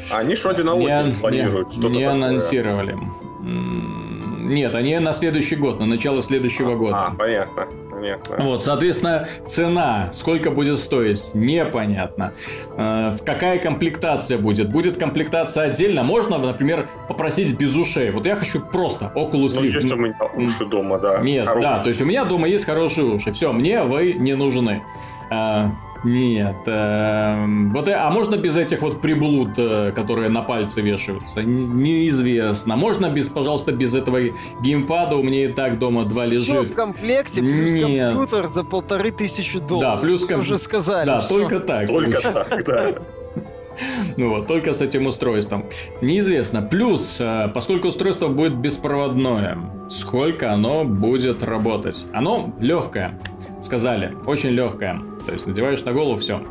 [0.09, 1.77] Они что вроде на осень не, планируют.
[1.77, 2.97] Не, не анонсировали.
[3.41, 6.95] Нет, они на следующий год, на начало следующего а, года.
[6.95, 7.67] А, понятно
[8.01, 8.45] непонятно.
[8.45, 12.33] Вот, соответственно, цена, сколько будет стоить, непонятно.
[12.77, 14.69] Э, какая комплектация будет?
[14.69, 16.03] Будет комплектация отдельно?
[16.03, 18.11] Можно, например, попросить без ушей.
[18.11, 19.75] Вот я хочу просто Oculus ну, Rift.
[19.75, 21.19] есть у меня уши дома, да.
[21.19, 21.69] Нет, хорошие.
[21.69, 23.31] да, то есть у меня дома есть хорошие уши.
[23.31, 24.83] Все, мне вы не нужны.
[25.29, 25.69] Э,
[26.03, 26.55] нет.
[26.65, 31.43] Э, вот, а можно без этих вот приблуд, э, которые на пальцы вешаются?
[31.43, 32.75] Неизвестно.
[32.75, 34.19] Можно без, пожалуйста, без этого
[34.61, 35.15] геймпада?
[35.15, 36.47] У меня и так дома два лежит.
[36.47, 38.09] Все в комплекте, плюс Нет.
[38.09, 39.95] компьютер за полторы тысячи долларов.
[39.95, 40.53] Да, плюс компьютер.
[40.53, 41.05] уже сказали.
[41.05, 41.37] Да, что...
[41.39, 41.87] только так.
[41.87, 42.93] Только так, да.
[44.17, 45.65] Ну вот, только с этим устройством.
[46.01, 46.61] Неизвестно.
[46.61, 49.57] Плюс, э, поскольку устройство будет беспроводное,
[49.89, 52.05] сколько оно будет работать?
[52.13, 53.19] Оно легкое.
[53.61, 55.01] Сказали, очень легкое.
[55.25, 56.41] То есть надеваешь на голову, все.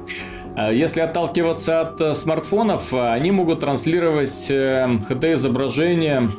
[0.56, 6.30] А если отталкиваться от э, смартфонов, они могут транслировать HD-изображение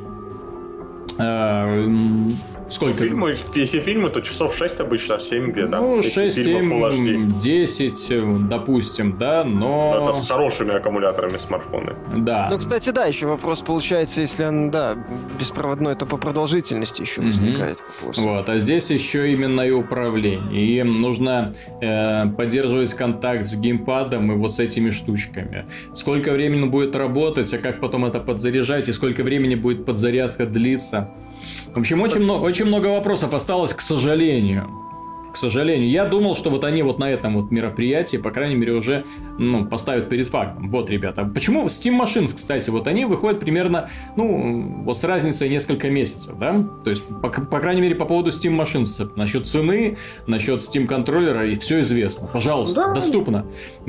[1.17, 2.29] э,
[2.71, 2.99] Сколько?
[2.99, 5.77] Фильмы, если фильмы, то часов 6 обычно, 7 где-то.
[5.77, 9.99] Ну, 6, 7, 10, допустим, да, но...
[10.01, 11.95] Это с хорошими аккумуляторами смартфоны.
[12.15, 12.47] Да.
[12.49, 14.95] Ну, кстати, да, еще вопрос получается, если он, да,
[15.37, 18.05] беспроводной, то по продолжительности еще возникает mm-hmm.
[18.05, 18.17] вопрос.
[18.17, 20.41] Вот, а здесь еще именно и управление.
[20.51, 25.65] И нужно э, поддерживать контакт с геймпадом и вот с этими штучками.
[25.93, 31.09] Сколько времени будет работать, а как потом это подзаряжать, и сколько времени будет подзарядка длиться.
[31.73, 34.90] В общем, очень, много, очень много вопросов осталось, к сожалению
[35.33, 35.89] к сожалению.
[35.89, 39.05] Я думал, что вот они вот на этом вот мероприятии, по крайней мере, уже
[39.37, 40.69] ну, поставят перед фактом.
[40.69, 41.23] Вот, ребята.
[41.23, 46.65] Почему Steam Machines, кстати, вот они выходят примерно, ну, вот с разницей несколько месяцев, да?
[46.83, 49.11] То есть, по, по крайней мере, по поводу Steam Machines.
[49.15, 52.27] Насчет цены, насчет Steam контроллера, и все известно.
[52.27, 52.93] Пожалуйста, да.
[52.93, 53.45] доступно.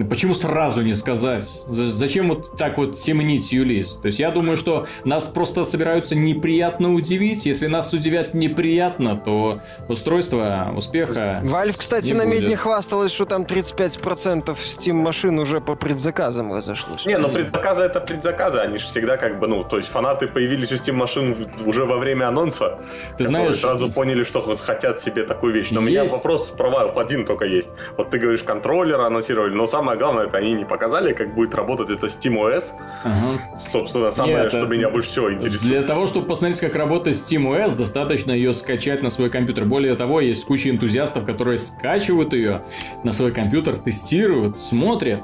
[0.08, 1.64] Почему сразу не сказать?
[1.68, 3.96] Зачем вот так вот темнить Юлис?
[3.96, 7.46] То есть, я думаю, что нас просто собираются неприятно удивить.
[7.46, 12.40] Если нас удивят неприятно, то устройство успеха Valve, кстати, не на будет.
[12.40, 17.06] медне хвасталась, что там 35% Steam машин уже по предзаказам разошлось.
[17.06, 20.72] Не, но предзаказы это предзаказы, они же всегда как бы, ну, то есть фанаты появились
[20.72, 22.78] у Steam машин уже во время анонса,
[23.18, 25.70] ты знаешь, сразу поняли, что хотят себе такую вещь.
[25.70, 25.88] Но есть...
[25.88, 27.70] у меня вопрос про Valve один только есть.
[27.96, 31.90] Вот ты говоришь, контроллер анонсировали, но самое главное, это они не показали, как будет работать
[31.90, 32.64] это SteamOS.
[33.04, 33.56] Ага.
[33.56, 35.62] Собственно, самое, Нет, что меня больше всего интересует.
[35.62, 39.64] Для того, чтобы посмотреть, как работает SteamOS, достаточно ее скачать на свой компьютер.
[39.64, 42.62] Более того, есть куча энтузиастов, энтузиастов, которые скачивают ее
[43.04, 45.22] на свой компьютер, тестируют, смотрят.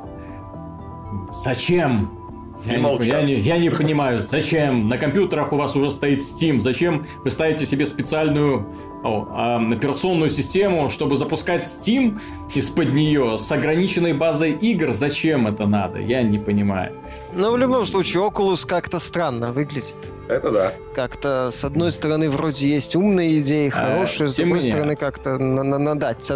[1.31, 2.15] Зачем?
[2.67, 6.59] Я не, я, не, я не понимаю, зачем на компьютерах у вас уже стоит Steam,
[6.59, 8.67] зачем вы ставите себе специальную
[9.05, 12.21] о, э, операционную систему, чтобы запускать Steam
[12.53, 16.93] из-под нее с ограниченной базой игр, зачем это надо, я не понимаю.
[17.33, 19.97] Но в любом случае, Oculus как-то странно выглядит.
[20.29, 20.73] Это да.
[20.95, 25.39] Как-то, с одной стороны, вроде есть умные идеи, а, хорошие, а, с другой стороны, как-то
[25.39, 26.31] надать.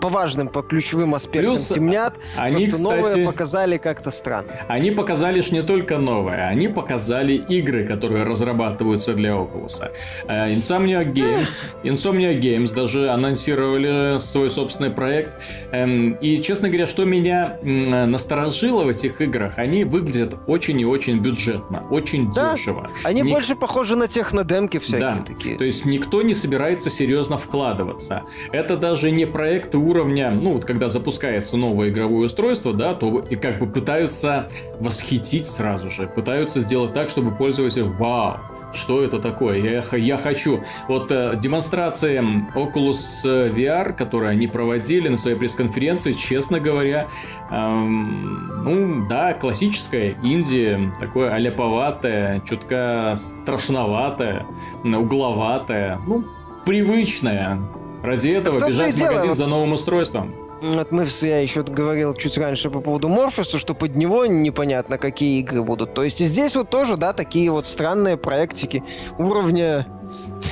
[0.00, 2.14] По важным, по ключевым аспектам Плюс темнят.
[2.36, 4.48] Они, то, что кстати, новые показали как-то странно.
[4.68, 9.90] Они показали ж не только новое, они показали игры, которые разрабатываются для Oculus.
[10.26, 15.32] Э, Insomnia Games, Insomnia Games даже анонсировали свой собственный проект.
[15.72, 21.20] Эм, и, честно говоря, что меня насторожило в этих играх, они выглядят очень и очень
[21.20, 22.90] бюджетно, очень да, дешево.
[23.04, 25.56] Они не больше похожи на технодемки всякие да, такие.
[25.56, 28.24] То есть никто не собирается серьезно вкладываться.
[28.50, 33.36] Это даже не проекты уровня, ну вот когда запускается новое игровое устройство, да, то и
[33.36, 38.40] как бы пытаются восхитить сразу же, пытаются сделать так, чтобы пользователь, вау,
[38.72, 39.58] что это такое?
[39.58, 40.60] Я, я хочу.
[40.88, 42.22] Вот э, демонстрация
[42.54, 47.08] Oculus VR, которую они проводили на своей пресс-конференции, честно говоря,
[47.50, 54.44] эм, ну да, классическая Индия, такое аляповатое, чутка страшноватое,
[54.84, 56.24] угловатое, ну,
[56.64, 57.58] привычное.
[58.02, 60.32] Ради этого бежать в магазин за новым устройством.
[60.60, 65.40] Вот мы, я еще говорил чуть раньше по поводу Морфуса, что под него непонятно, какие
[65.40, 65.94] игры будут.
[65.94, 68.82] То есть и здесь вот тоже, да, такие вот странные проектики
[69.18, 69.86] уровня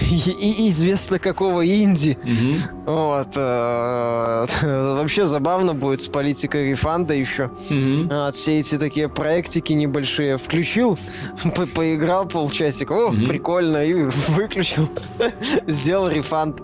[0.10, 2.18] и известно какого инди.
[2.22, 2.92] Угу.
[2.92, 3.28] Вот.
[3.36, 4.46] Э,
[4.94, 7.50] вообще забавно будет с политикой рефанда еще.
[7.70, 8.08] Угу.
[8.10, 10.98] Вот, все эти такие проектики небольшие включил,
[11.56, 13.26] по поиграл полчасика, о, угу.
[13.26, 13.94] прикольно, и
[14.28, 14.88] выключил,
[15.66, 16.60] сделал рефанд.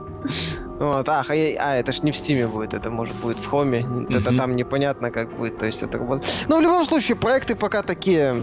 [0.83, 3.83] Вот, ах, а, а, это ж не в Стиме будет, это может будет в Хоме.
[3.83, 4.19] Mm-hmm.
[4.19, 5.59] Это там непонятно, как будет.
[5.59, 6.27] То есть это работает.
[6.49, 8.35] Но в любом случае, проекты пока такие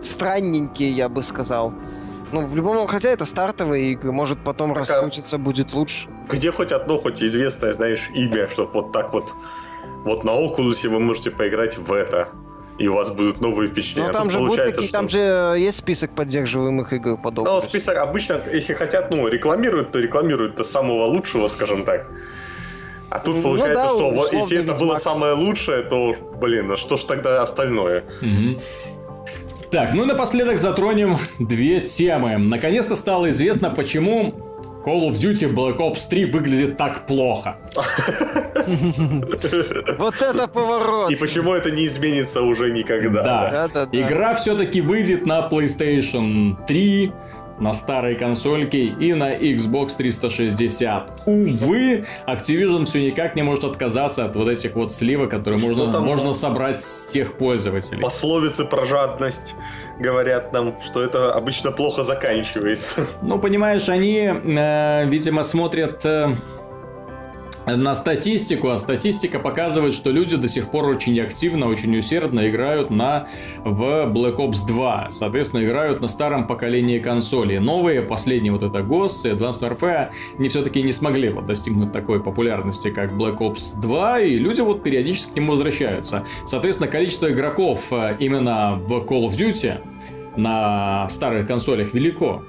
[0.00, 1.74] странненькие, я бы сказал.
[2.32, 6.08] Ну, в любом, хотя это стартовые игры, может потом так, раскрутиться будет лучше.
[6.30, 9.34] Где хоть одно, хоть известное, знаешь, имя, чтобы вот так вот,
[10.04, 12.28] вот на Oculus вы можете поиграть в это
[12.78, 14.08] и у вас будут новые впечатления.
[14.08, 14.92] Ну, там, же будут такие, что...
[14.92, 15.18] там же
[15.58, 17.54] есть список поддерживаемых игр подобных.
[17.54, 22.06] Ну, список обычно, если хотят, ну, рекламируют, то рекламируют то самого лучшего, скажем так.
[23.08, 26.76] А тут ну, получается, да, что вот, если это было самое лучшее, то, блин, а
[26.76, 28.04] что ж тогда остальное?
[28.20, 28.60] Угу.
[29.70, 32.36] Так, ну и напоследок затронем две темы.
[32.36, 34.45] Наконец-то стало известно, почему
[34.86, 37.56] Call of Duty Black Ops 3 выглядит так плохо.
[39.98, 41.10] Вот это поворот.
[41.10, 43.68] И почему это не изменится уже никогда.
[43.74, 43.88] Да.
[43.90, 47.12] Игра все-таки выйдет на PlayStation 3,
[47.58, 51.22] на старой консольке и на Xbox 360.
[51.26, 56.32] Увы, Activision все никак не может отказаться от вот этих вот сливок, которые можно, можно
[56.32, 58.00] собрать с тех пользователей.
[58.00, 59.54] Пословицы про жадность
[59.98, 63.06] говорят нам, что это обычно плохо заканчивается.
[63.22, 66.04] Ну, понимаешь, они, э, видимо, смотрят...
[66.04, 66.36] Э,
[67.66, 72.90] на статистику, а статистика показывает, что люди до сих пор очень активно, очень усердно играют
[72.90, 73.28] на
[73.64, 75.08] в Black Ops 2.
[75.10, 77.58] Соответственно, играют на старом поколении консолей.
[77.58, 82.22] Новые, последние вот это Ghost и Advanced Warfare, не все-таки не смогли вот достигнуть такой
[82.22, 86.24] популярности, как Black Ops 2, и люди вот периодически к нему возвращаются.
[86.46, 89.80] Соответственно, количество игроков э, именно в Call of Duty
[90.36, 92.42] на старых консолях велико.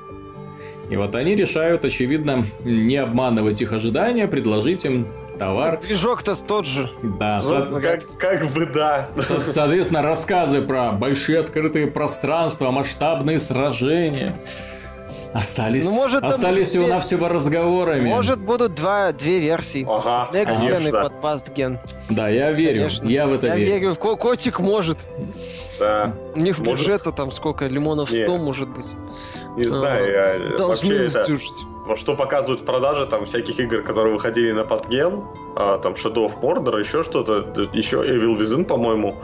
[0.90, 5.08] И вот они решают, очевидно, не обманывать их ожидания, предложить им
[5.38, 5.80] товар.
[5.80, 6.90] Движок-то тот же.
[7.04, 7.40] Да.
[7.44, 7.80] Вот, со...
[7.80, 9.08] как, как бы да.
[9.22, 14.34] Со- соответственно, рассказы про большие открытые пространства, масштабные сражения.
[15.34, 18.08] Остались, ну, может, остались всего-навсего разговорами.
[18.08, 19.86] Может, будут два, две версии.
[19.88, 21.78] Ага, Next Gen и под Past Gen.
[22.10, 23.08] Да, я верю, конечно.
[23.08, 23.70] я в это я верю.
[23.70, 24.98] Я верю, котик может.
[25.80, 26.14] Да.
[26.36, 26.86] У них может...
[26.86, 28.42] бюджета там сколько, лимонов 100 Нет.
[28.42, 28.96] может быть.
[29.56, 31.96] Не знаю, я Должны вообще это...
[31.96, 35.24] Что показывают продажи там всяких игр, которые выходили на Pastgen,
[35.56, 39.16] а, там Shadow of Mordor, еще что-то, еще Evil Within, по-моему,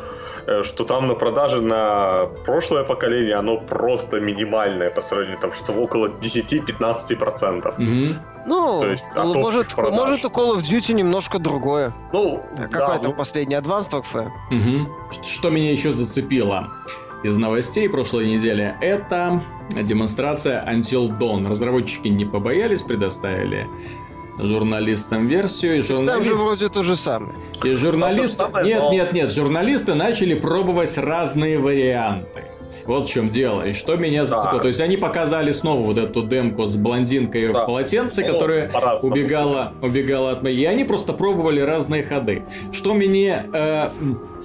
[0.64, 6.08] что там на продаже на прошлое поколение оно просто минимальное по сравнению там что около
[6.08, 7.78] 10-15%.
[7.78, 8.16] Mm-hmm.
[8.46, 11.94] Ну, То есть, может, может у Call of Duty немножко другое.
[12.12, 13.14] Ну, а да, там ну...
[13.14, 14.30] последний Advanced Warfare?
[14.52, 15.24] Угу.
[15.24, 16.70] Что меня еще зацепило
[17.24, 19.42] из новостей прошлой недели, это
[19.72, 21.50] демонстрация Until Dawn.
[21.50, 23.66] Разработчики не побоялись, предоставили
[24.40, 25.78] журналистам версию.
[25.78, 26.18] И журнали...
[26.18, 27.34] Там же вроде то же самое.
[27.64, 28.46] И журналисты...
[28.64, 32.44] Нет, нет, нет, журналисты начали пробовать разные варианты.
[32.86, 33.66] Вот в чем дело.
[33.68, 34.58] И что меня зацепило.
[34.58, 34.64] Да.
[34.64, 37.64] То есть они показали снова вот эту демку с блондинкой да.
[37.64, 38.72] в полотенце, ну, которая
[39.02, 40.64] убегала, убегала от моей.
[40.64, 42.44] И они просто пробовали разные ходы.
[42.72, 43.90] Что меня, э,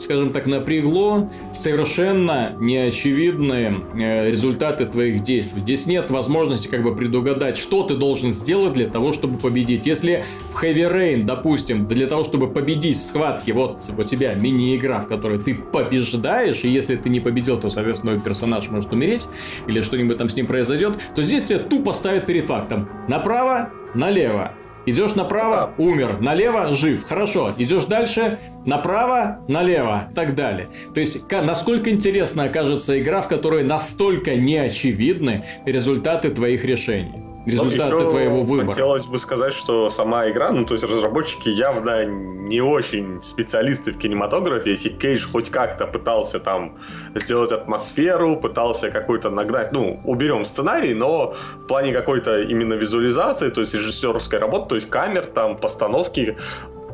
[0.02, 5.60] скажем так, напрягло, совершенно неочевидные э, результаты твоих действий.
[5.60, 9.86] Здесь нет возможности как бы предугадать, что ты должен сделать для того, чтобы победить.
[9.86, 15.00] Если в Heavy Rain, допустим, для того, чтобы победить в схватке, вот у тебя мини-игра,
[15.00, 19.26] в которой ты побеждаешь, и если ты не победил, то, соответственно, персонаж может умереть,
[19.66, 22.88] или что-нибудь там с ним произойдет, то здесь тебя тупо ставят перед фактом.
[23.08, 24.52] Направо, налево.
[24.88, 26.18] Идешь направо, умер.
[26.22, 27.04] Налево, жив.
[27.04, 27.52] Хорошо.
[27.58, 30.08] Идешь дальше, направо, налево.
[30.10, 30.68] И так далее.
[30.94, 38.10] То есть, насколько интересно окажется игра, в которой настолько неочевидны результаты твоих решений результаты ну,
[38.10, 38.70] твоего выбора.
[38.70, 43.98] Хотелось бы сказать, что сама игра, ну то есть разработчики явно не очень специалисты в
[43.98, 44.70] кинематографе.
[44.70, 46.78] Если Кейдж хоть как-то пытался там
[47.14, 53.60] сделать атмосферу, пытался какой-то нагнать, ну уберем сценарий, но в плане какой-то именно визуализации, то
[53.60, 56.36] есть режиссерской работы, то есть камер, там постановки,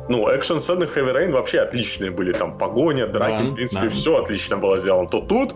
[0.07, 2.31] ну, экшн-сцены в Heavy Rain вообще отличные были.
[2.31, 3.89] Там погоня, драки, да, в принципе, да.
[3.89, 5.07] все отлично было сделано.
[5.07, 5.55] То тут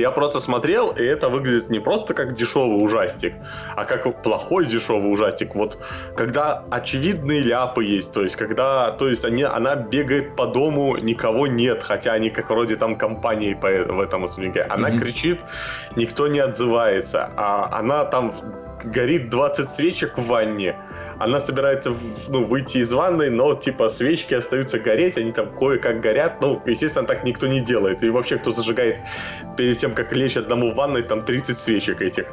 [0.00, 3.34] я просто смотрел, и это выглядит не просто как дешевый ужастик,
[3.76, 5.54] а как плохой дешевый ужастик.
[5.54, 5.78] Вот
[6.16, 11.46] когда очевидные ляпы есть, то есть когда, то есть они, она бегает по дому, никого
[11.46, 14.62] нет, хотя они как вроде там компанией по, в этом особняке.
[14.62, 14.98] Она mm-hmm.
[14.98, 15.40] кричит,
[15.96, 18.32] никто не отзывается, а она там
[18.84, 20.76] горит 20 свечек в ванне
[21.20, 21.94] она собирается
[22.28, 26.40] ну, выйти из ванной, но типа свечки остаются гореть, они там кое-как горят.
[26.40, 28.02] Ну, естественно, так никто не делает.
[28.02, 28.96] И вообще, кто зажигает
[29.58, 32.24] перед тем, как лечь одному в ванной, там 30 свечек этих.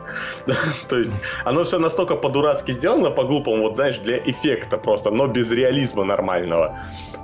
[0.88, 1.12] То есть,
[1.44, 6.80] оно все настолько по-дурацки сделано, по-глупому, вот знаешь, для эффекта просто, но без реализма нормального.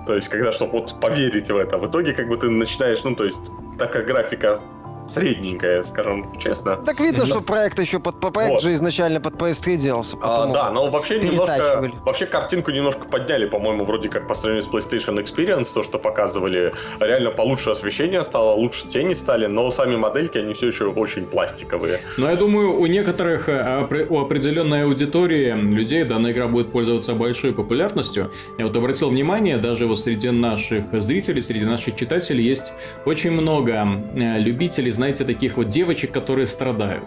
[0.05, 1.77] То есть, когда, чтобы вот поверить в это.
[1.77, 4.59] В итоге, как бы ты начинаешь, ну, то есть, так как графика
[5.07, 6.77] средненькая, скажем честно.
[6.77, 8.63] Так видно, что проект еще под проект вот.
[8.63, 10.17] же изначально под PS3 делался.
[10.21, 14.73] А, да, но вообще немножко, вообще картинку немножко подняли, по-моему, вроде как по сравнению с
[14.73, 20.37] PlayStation Experience, то, что показывали, реально получше освещение стало, лучше тени стали, но сами модельки,
[20.37, 21.99] они все еще очень пластиковые.
[22.17, 27.53] Но я думаю, у некоторых, э, у определенной аудитории людей данная игра будет пользоваться большой
[27.53, 28.31] популярностью.
[28.57, 32.73] Я вот обратил внимание, даже вот среди наших зрителей, среди наших читателей есть
[33.05, 37.03] очень много э, любителей знаете, таких вот девочек, которые страдают.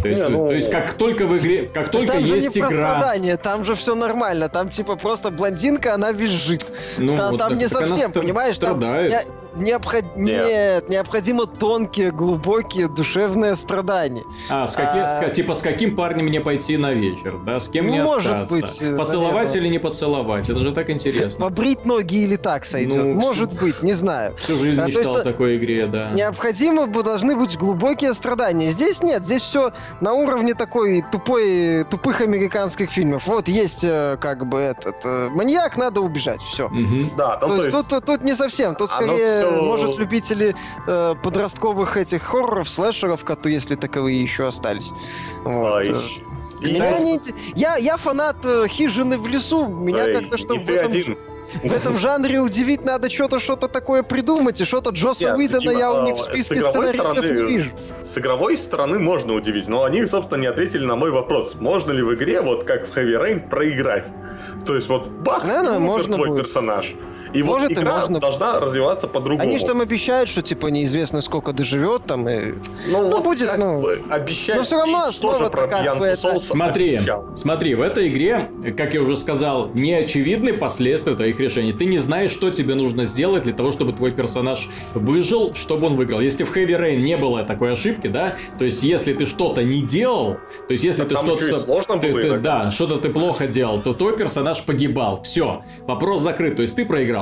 [0.00, 0.48] То есть, не, ну...
[0.48, 3.64] то есть как только в игре, как только там есть же не игра, страдание, там
[3.64, 6.64] же все нормально, там типа просто блондинка, она визжит.
[6.98, 8.56] Ну, там, вот, там так, не так совсем, понимаешь?
[8.56, 9.12] Страдает.
[9.12, 10.04] Там, Необход...
[10.16, 10.46] Нет.
[10.46, 14.24] Нет, необходимо тонкие, глубокие, душевные страдания.
[14.50, 15.08] А, с каким, а...
[15.08, 17.60] С, типа, с каким парнем мне пойти на вечер, да?
[17.60, 18.54] С кем мне Может остаться?
[18.54, 19.60] Быть, Поцеловать наверное.
[19.60, 20.48] или не поцеловать?
[20.48, 21.46] Это же так интересно.
[21.46, 23.04] Побрить ноги или так сойдет?
[23.04, 24.34] Ну, Может быть, не знаю.
[24.36, 26.10] Всю жизнь а, мечтал о такой игре, да.
[26.10, 28.68] Необходимо должны быть глубокие страдания.
[28.68, 33.26] Здесь нет, здесь все на уровне такой тупой, тупых американских фильмов.
[33.26, 36.66] Вот есть э, как бы этот э, маньяк, надо убежать, все.
[36.66, 37.16] Угу.
[37.16, 39.62] Да, то, то есть, есть тут, тут не совсем, тут скорее все...
[39.62, 40.54] может, любители
[40.86, 44.92] э, подростковых этих хорроров, слэшеров, если таковые еще остались.
[45.44, 45.72] Вот.
[45.72, 45.94] Ой.
[46.62, 47.20] Меня не...
[47.54, 49.66] я, я фанат э, хижины в лесу.
[49.66, 51.16] Меня Эй, как-то что в этом, один.
[51.62, 54.60] в этом жанре удивить надо что-то что-то такое придумать.
[54.60, 57.70] И что-то Джоса Нет, Уидона я у них в списке сценаристов стороны, не вижу.
[58.02, 61.56] С игровой стороны можно удивить, но они, собственно, не ответили на мой вопрос.
[61.58, 64.10] Можно ли в игре, вот как в Heavy Rain, проиграть?
[64.64, 66.42] То есть вот бах, Наверное, можно твой будет.
[66.42, 66.94] персонаж.
[67.32, 68.20] И Может, вот игра можно...
[68.20, 69.48] должна развиваться по-другому.
[69.48, 72.28] Они же там обещают, что типа неизвестно сколько доживет там.
[72.28, 72.54] И...
[72.88, 73.84] Ну, ну вот будет, ну...
[74.10, 74.60] Обещают.
[74.60, 76.38] Но все равно основа про пьянку это...
[76.38, 77.36] Смотри, обещал.
[77.36, 81.72] смотри, в этой игре, как я уже сказал, не очевидны последствия твоих решений.
[81.72, 85.96] Ты не знаешь, что тебе нужно сделать для того, чтобы твой персонаж выжил, чтобы он
[85.96, 86.20] выиграл.
[86.20, 89.82] Если в Heavy Rain не было такой ошибки, да, то есть если ты что-то не
[89.82, 91.60] делал, то есть если так ты что-то...
[91.60, 95.22] Сложно ты, было ты, да, что-то ты плохо делал, то твой персонаж погибал.
[95.22, 97.21] Все, вопрос закрыт, то есть ты проиграл.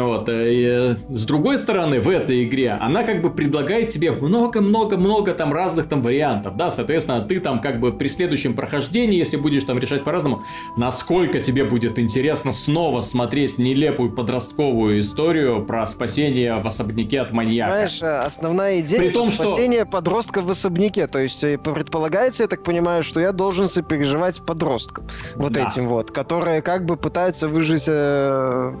[0.00, 0.28] Вот.
[0.28, 5.34] Э, и, э, с другой стороны, в этой игре она как бы предлагает тебе много-много-много
[5.34, 9.64] там разных там вариантов, да, соответственно, ты там как бы при следующем прохождении, если будешь
[9.64, 10.44] там решать по-разному,
[10.76, 17.72] насколько тебе будет интересно снова смотреть нелепую подростковую историю про спасение в особняке от маньяка.
[17.72, 19.90] Знаешь, э, основная идея при том, спасение что...
[19.90, 25.52] подростка в особняке, то есть предполагается, я так понимаю, что я должен сопереживать подросткам, вот
[25.52, 25.66] да.
[25.66, 28.74] этим вот, которые как бы пытаются выжить, э,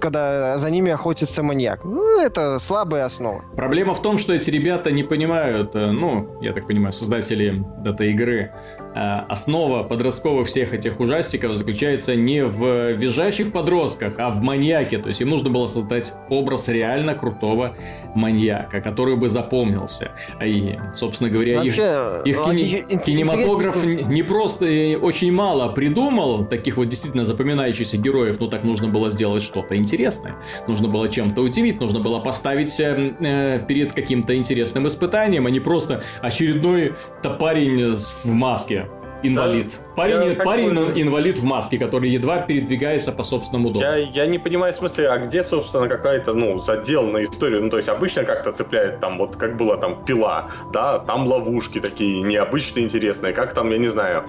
[0.00, 1.84] когда за ними охотится маньяк.
[1.84, 3.42] Ну, это слабая основа.
[3.56, 8.52] Проблема в том, что эти ребята не понимают, э, ну, я так понимаю, создатели э,
[8.96, 14.98] основа подростковых всех этих ужастиков заключается не в визжащих подростках, а в маньяке.
[14.98, 17.76] То есть им нужно было создать образ реально крутого
[18.14, 20.12] маньяка, который бы запомнился.
[20.42, 26.78] И, собственно говоря, Вообще, их, их кини- кинематограф не просто э, очень мало придумал таких
[26.78, 30.36] вот действительно запоминающихся героев, но так нужно было сделать что-то интересное.
[30.66, 35.60] Нужно было чем-то удивить, нужно было поставить э, э перед каким-то интересным испытанием, а не
[35.60, 36.94] просто очередной
[37.38, 38.85] парень в маске
[39.28, 39.78] инвалид.
[39.78, 41.00] Да, парень, парень бы...
[41.00, 43.80] инвалид в маске, который едва передвигается по собственному дому.
[43.80, 47.62] Я, я не понимаю смысле, а где, собственно, какая-то, ну, задел на историю?
[47.62, 51.80] Ну, то есть обычно как-то цепляет там, вот как было там пила, да, там ловушки
[51.80, 54.24] такие необычные, интересные, как там, я не знаю,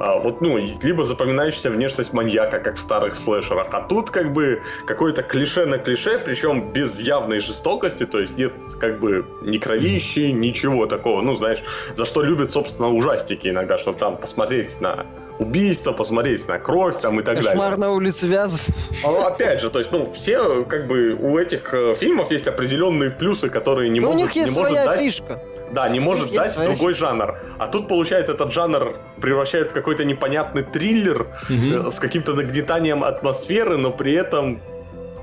[0.00, 4.62] а, вот, ну, либо запоминающаяся внешность маньяка, как в старых слэшерах, а тут как бы
[4.86, 10.30] какое-то клише на клише, причем без явной жестокости, то есть нет как бы ни кровищи,
[10.32, 11.62] ничего такого, ну, знаешь,
[11.94, 15.04] за что любят, собственно, ужастики иногда, чтобы там посмотреть на
[15.38, 17.70] убийство, посмотреть на кровь там и так Кошмар далее.
[17.70, 18.60] Кошмар на улице Вязов.
[19.04, 22.46] А, ну, опять же, то есть, ну, все, как бы, у этих э, фильмов есть
[22.46, 24.20] определенные плюсы, которые не Но могут...
[24.20, 25.00] у них есть не своя дать...
[25.00, 25.42] фишка.
[25.72, 27.36] Да, не может дать другой жанр.
[27.58, 31.90] А тут, получается, этот жанр превращает в какой-то непонятный триллер угу.
[31.90, 34.60] с каким-то нагнетанием атмосферы, но при этом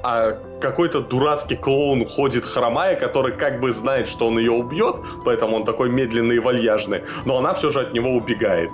[0.03, 4.95] а какой-то дурацкий клоун ходит хромая, который как бы знает, что он ее убьет,
[5.25, 8.71] поэтому он такой медленный и вальяжный, но она все же от него убегает.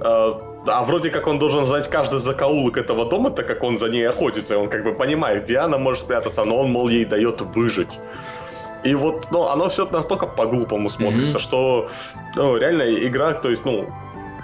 [0.00, 3.88] А, а вроде как он должен знать каждый закоулок этого дома, так как он за
[3.88, 7.04] ней охотится, и он как бы понимает, где она может спрятаться, но он, мол, ей
[7.04, 8.00] дает выжить.
[8.84, 11.42] И вот, ну, оно все настолько по-глупому смотрится, mm-hmm.
[11.42, 11.88] что,
[12.36, 13.88] ну, реально игра, то есть, ну,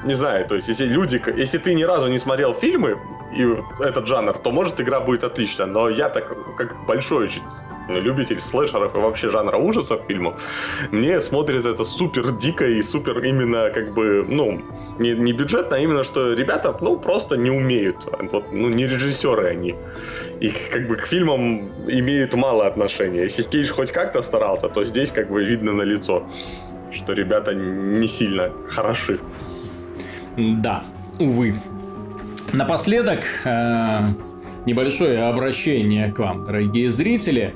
[0.05, 2.99] не знаю, то есть, если люди, если ты ни разу не смотрел фильмы
[3.37, 3.43] и
[3.83, 5.67] этот жанр, то, может, игра будет отличная.
[5.67, 7.29] Но я так, как большой
[7.89, 10.35] любитель слэшеров и вообще жанра ужасов фильмов,
[10.91, 14.61] мне смотрится это супер дико и супер именно как бы, ну,
[14.99, 17.97] не, не бюджетно, а именно, что ребята, ну, просто не умеют.
[18.33, 19.75] Вот, ну, не режиссеры они.
[20.41, 23.25] И как бы к фильмам имеют мало отношения.
[23.25, 26.23] Если Кейдж хоть как-то старался, то здесь как бы видно на лицо,
[26.91, 29.19] что ребята не сильно хороши.
[30.37, 30.83] Да,
[31.19, 31.55] увы.
[32.53, 34.01] Напоследок, э,
[34.65, 37.55] небольшое обращение к вам, дорогие зрители.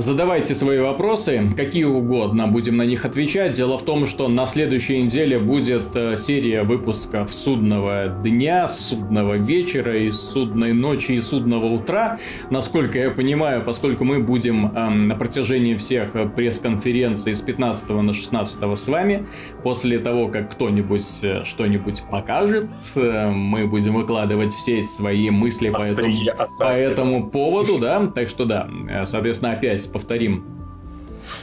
[0.00, 3.52] Задавайте свои вопросы, какие угодно, будем на них отвечать.
[3.52, 9.98] Дело в том, что на следующей неделе будет э, серия выпусков судного дня, судного вечера
[9.98, 12.18] и судной ночи и судного утра.
[12.48, 18.78] Насколько я понимаю, поскольку мы будем эм, на протяжении всех пресс-конференций с 15 на 16
[18.78, 19.26] с вами,
[19.62, 25.82] после того, как кто-нибудь э, что-нибудь покажет, э, мы будем выкладывать все свои мысли по
[25.82, 26.14] этому,
[26.58, 28.66] по этому поводу, да, так что да,
[29.04, 30.44] соответственно, опять повторим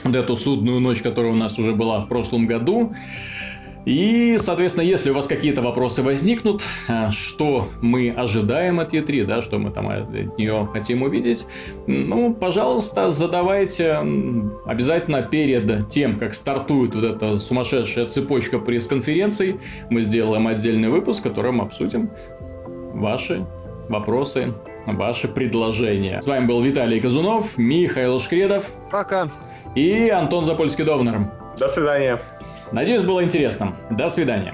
[0.03, 2.93] вот эту судную ночь, которая у нас уже была в прошлом году.
[3.87, 9.41] И, соответственно, если у вас какие-то вопросы возникнут, а, что мы ожидаем от E3, да,
[9.41, 11.47] что мы там от нее хотим увидеть,
[11.87, 14.03] ну, пожалуйста, задавайте
[14.65, 21.23] обязательно перед тем, как стартует вот эта сумасшедшая цепочка пресс-конференций, мы сделаем отдельный выпуск, в
[21.23, 22.09] котором обсудим
[22.93, 23.45] ваши
[23.87, 24.53] вопросы,
[24.95, 26.21] ваши предложения.
[26.21, 28.69] С вами был Виталий Казунов, Михаил Шкредов.
[28.91, 29.27] Пока.
[29.75, 31.31] И Антон Запольский-Довнер.
[31.57, 32.21] До свидания.
[32.71, 33.75] Надеюсь, было интересно.
[33.89, 34.53] До свидания.